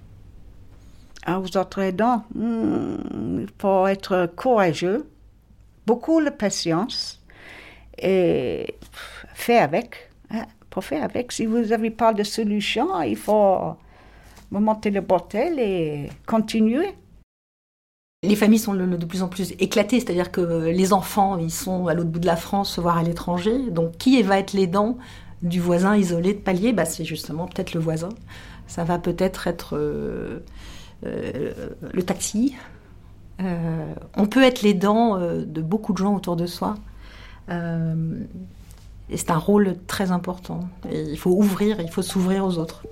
Ah, 1.27 1.40
vous 1.40 1.57
autres 1.57 1.81
aidants, 1.81 2.23
hmm, 2.37 3.40
il 3.40 3.49
faut 3.59 3.85
être 3.88 4.31
courageux, 4.37 5.07
beaucoup 5.90 6.22
de 6.22 6.31
patience 6.31 7.20
et 7.98 8.76
faire 9.35 9.64
avec. 9.64 9.88
Hein, 10.31 10.46
pour 10.70 10.85
faire 10.85 11.03
avec. 11.03 11.33
Si 11.33 11.46
vous 11.46 11.62
n'avez 11.72 11.90
pas 11.90 12.12
de 12.12 12.22
solution, 12.22 12.87
il 13.03 13.16
faut 13.16 13.74
monter 14.53 14.90
le 14.90 15.00
bordel 15.00 15.59
et 15.59 16.09
continuer. 16.26 16.90
Les 18.22 18.37
familles 18.37 18.61
sont 18.61 18.74
de 18.74 19.07
plus 19.07 19.22
en 19.22 19.29
plus 19.29 19.53
éclatées, 19.59 19.98
c'est-à-dire 19.98 20.31
que 20.31 20.42
les 20.81 20.92
enfants, 20.92 21.38
ils 21.38 21.50
sont 21.64 21.88
à 21.88 21.94
l'autre 21.94 22.11
bout 22.11 22.20
de 22.20 22.26
la 22.26 22.37
France, 22.37 22.79
voire 22.79 22.98
à 22.98 23.03
l'étranger. 23.03 23.59
Donc, 23.70 23.96
qui 23.98 24.22
va 24.22 24.38
être 24.38 24.53
l'aidant 24.53 24.96
du 25.42 25.59
voisin 25.59 25.96
isolé 25.96 26.35
de 26.35 26.38
palier? 26.38 26.72
Bah, 26.72 26.85
C'est 26.85 27.05
justement 27.05 27.46
peut-être 27.48 27.74
le 27.74 27.81
voisin. 27.81 28.11
Ça 28.68 28.85
va 28.85 28.98
peut-être 28.98 29.48
être, 29.48 29.76
euh, 29.76 30.44
euh, 31.05 31.53
le 31.92 32.03
taxi, 32.05 32.55
Euh, 33.40 33.94
on 34.16 34.26
peut 34.26 34.42
être 34.42 34.62
les 34.62 34.74
dents 34.74 35.16
euh, 35.16 35.44
de 35.44 35.62
beaucoup 35.62 35.92
de 35.92 35.98
gens 35.98 36.14
autour 36.14 36.37
de 36.37 36.46
soi. 36.46 36.76
Euh, 37.48 37.94
et 39.09 39.16
c'est 39.16 39.31
un 39.31 39.38
rôle 39.38 39.76
très 39.87 40.12
important. 40.12 40.61
Et 40.90 41.03
il 41.03 41.18
faut 41.18 41.31
ouvrir, 41.31 41.81
il 41.81 41.90
faut 41.90 42.03
s'ouvrir 42.03 42.44
aux 42.44 42.59
autres. 42.59 42.85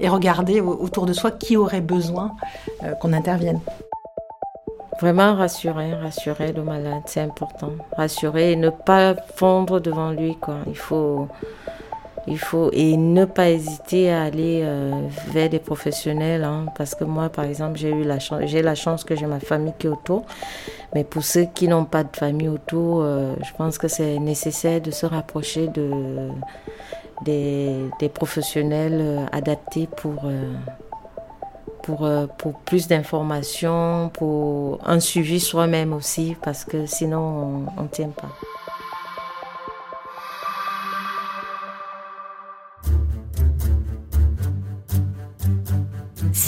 Et 0.00 0.08
regarder 0.08 0.60
autour 0.60 1.06
de 1.06 1.14
soi 1.14 1.30
qui 1.30 1.56
aurait 1.56 1.80
besoin 1.80 2.36
qu'on 3.00 3.14
intervienne. 3.14 3.60
Vraiment 5.00 5.34
rassurer, 5.34 5.94
rassurer 5.94 6.52
le 6.52 6.62
malade, 6.62 7.02
c'est 7.06 7.22
important. 7.22 7.70
Rassurer 7.96 8.52
et 8.52 8.56
ne 8.56 8.68
pas 8.68 9.14
fondre 9.36 9.80
devant 9.80 10.10
lui. 10.10 10.36
Quoi. 10.36 10.56
Il 10.66 10.76
faut 10.76 11.28
il 12.30 12.38
faut 12.38 12.70
et 12.72 12.96
ne 12.96 13.24
pas 13.24 13.50
hésiter 13.50 14.10
à 14.10 14.22
aller 14.22 14.60
euh, 14.62 15.08
vers 15.28 15.48
des 15.48 15.58
professionnels, 15.58 16.44
hein, 16.44 16.66
parce 16.76 16.94
que 16.94 17.04
moi, 17.04 17.28
par 17.28 17.44
exemple, 17.44 17.78
j'ai 17.78 17.90
eu 17.90 18.04
la 18.04 18.18
chance, 18.18 18.42
j'ai 18.44 18.62
la 18.62 18.74
chance 18.74 19.04
que 19.04 19.16
j'ai 19.16 19.26
ma 19.26 19.40
famille 19.40 19.72
qui 19.78 19.86
est 19.86 19.90
autour. 19.90 20.24
Mais 20.94 21.04
pour 21.04 21.22
ceux 21.22 21.44
qui 21.44 21.68
n'ont 21.68 21.84
pas 21.84 22.04
de 22.04 22.16
famille 22.16 22.48
autour, 22.48 23.02
euh, 23.02 23.34
je 23.44 23.52
pense 23.56 23.78
que 23.78 23.88
c'est 23.88 24.18
nécessaire 24.18 24.80
de 24.80 24.90
se 24.90 25.06
rapprocher 25.06 25.68
de 25.68 26.28
des, 27.24 28.08
professionnels 28.14 29.00
euh, 29.00 29.26
adaptés 29.32 29.88
pour 29.96 30.22
pour, 31.82 32.06
pour 32.36 32.52
plus 32.60 32.86
d'informations, 32.86 34.10
pour 34.12 34.78
un 34.86 35.00
suivi 35.00 35.40
soi-même 35.40 35.94
aussi, 35.94 36.36
parce 36.42 36.64
que 36.64 36.84
sinon 36.84 37.66
on 37.76 37.82
ne 37.82 37.88
tient 37.88 38.10
pas. 38.10 38.28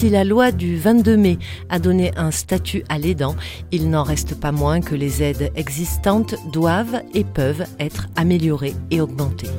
Si 0.01 0.09
la 0.09 0.25
loi 0.25 0.51
du 0.51 0.79
22 0.79 1.17
mai 1.19 1.39
a 1.69 1.79
donné 1.79 2.11
un 2.17 2.31
statut 2.31 2.85
à 2.89 2.99
l'aidant, 2.99 3.37
il 3.71 3.91
n'en 3.91 4.03
reste 4.03 4.35
pas 4.35 4.51
moins 4.51 4.81
que 4.81 4.95
les 4.95 5.23
aides 5.23 5.53
existantes 5.57 6.37
doivent 6.51 7.03
et 7.13 7.23
peuvent 7.23 7.67
être 7.79 8.09
améliorées 8.17 8.73
et 8.91 9.03
augmentées. 9.03 9.51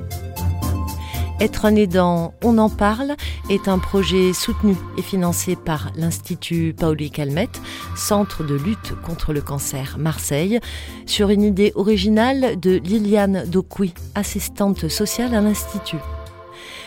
Être 1.40 1.66
un 1.66 1.76
aidant, 1.76 2.34
on 2.44 2.58
en 2.58 2.70
parle, 2.70 3.18
est 3.52 3.68
un 3.68 3.78
projet 3.78 4.34
soutenu 4.34 4.76
et 4.98 5.04
financé 5.04 5.56
par 5.56 5.92
l'Institut 5.96 6.74
Pauli 6.76 7.12
Calmette, 7.12 7.62
centre 7.96 8.44
de 8.44 8.56
lutte 8.56 8.96
contre 9.06 9.34
le 9.34 9.42
cancer 9.42 9.98
Marseille, 10.00 10.60
sur 11.06 11.30
une 11.30 11.44
idée 11.44 11.72
originale 11.76 12.60
de 12.60 12.80
Liliane 12.84 13.44
Docui, 13.46 13.94
assistante 14.16 14.88
sociale 14.88 15.36
à 15.36 15.42
l'Institut. 15.42 16.02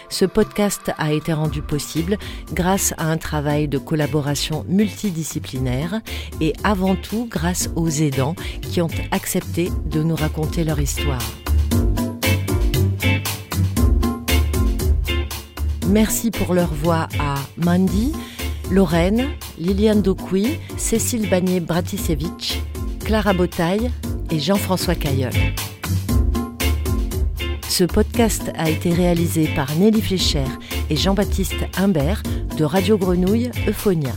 Ce 0.09 0.25
podcast 0.25 0.93
a 0.99 1.13
été 1.13 1.33
rendu 1.33 1.63
possible 1.63 2.19
grâce 2.53 2.95
à 2.99 3.11
un 3.11 3.17
travail 3.17 3.69
de 3.69 3.79
collaboration 3.79 4.65
multidisciplinaire 4.69 6.01
et 6.41 6.53
avant 6.63 6.97
tout 6.97 7.27
grâce 7.31 7.71
aux 7.77 7.89
aidants 7.89 8.35
qui 8.63 8.81
ont 8.81 8.91
accepté 9.11 9.71
de 9.87 10.03
nous 10.03 10.17
raconter 10.17 10.65
leur 10.65 10.81
histoire. 10.81 11.23
Merci 15.89 16.31
pour 16.31 16.55
leur 16.55 16.73
voix 16.73 17.09
à 17.21 17.37
Mandy, 17.57 18.13
Lorraine, 18.71 19.29
Liliane 19.59 20.03
Docui, 20.03 20.59
Cécile 20.77 21.29
Bagné-Bratisevich, 21.29 22.61
Clara 23.05 23.33
Botaille 23.33 23.91
et 24.31 24.39
Jean-François 24.39 24.95
Cailleul. 24.95 25.33
Ce 27.77 27.83
podcast 27.83 28.53
a 28.55 28.71
été 28.71 28.91
réalisé 28.93 29.49
par 29.57 29.75
Nelly 29.75 30.01
Flécher 30.01 30.45
et 30.91 30.95
Jean-Baptiste 30.95 31.57
Imbert 31.77 32.23
de 32.57 32.63
Radio 32.63 32.97
Grenouille 32.97 33.51
Euphonia. 33.67 34.13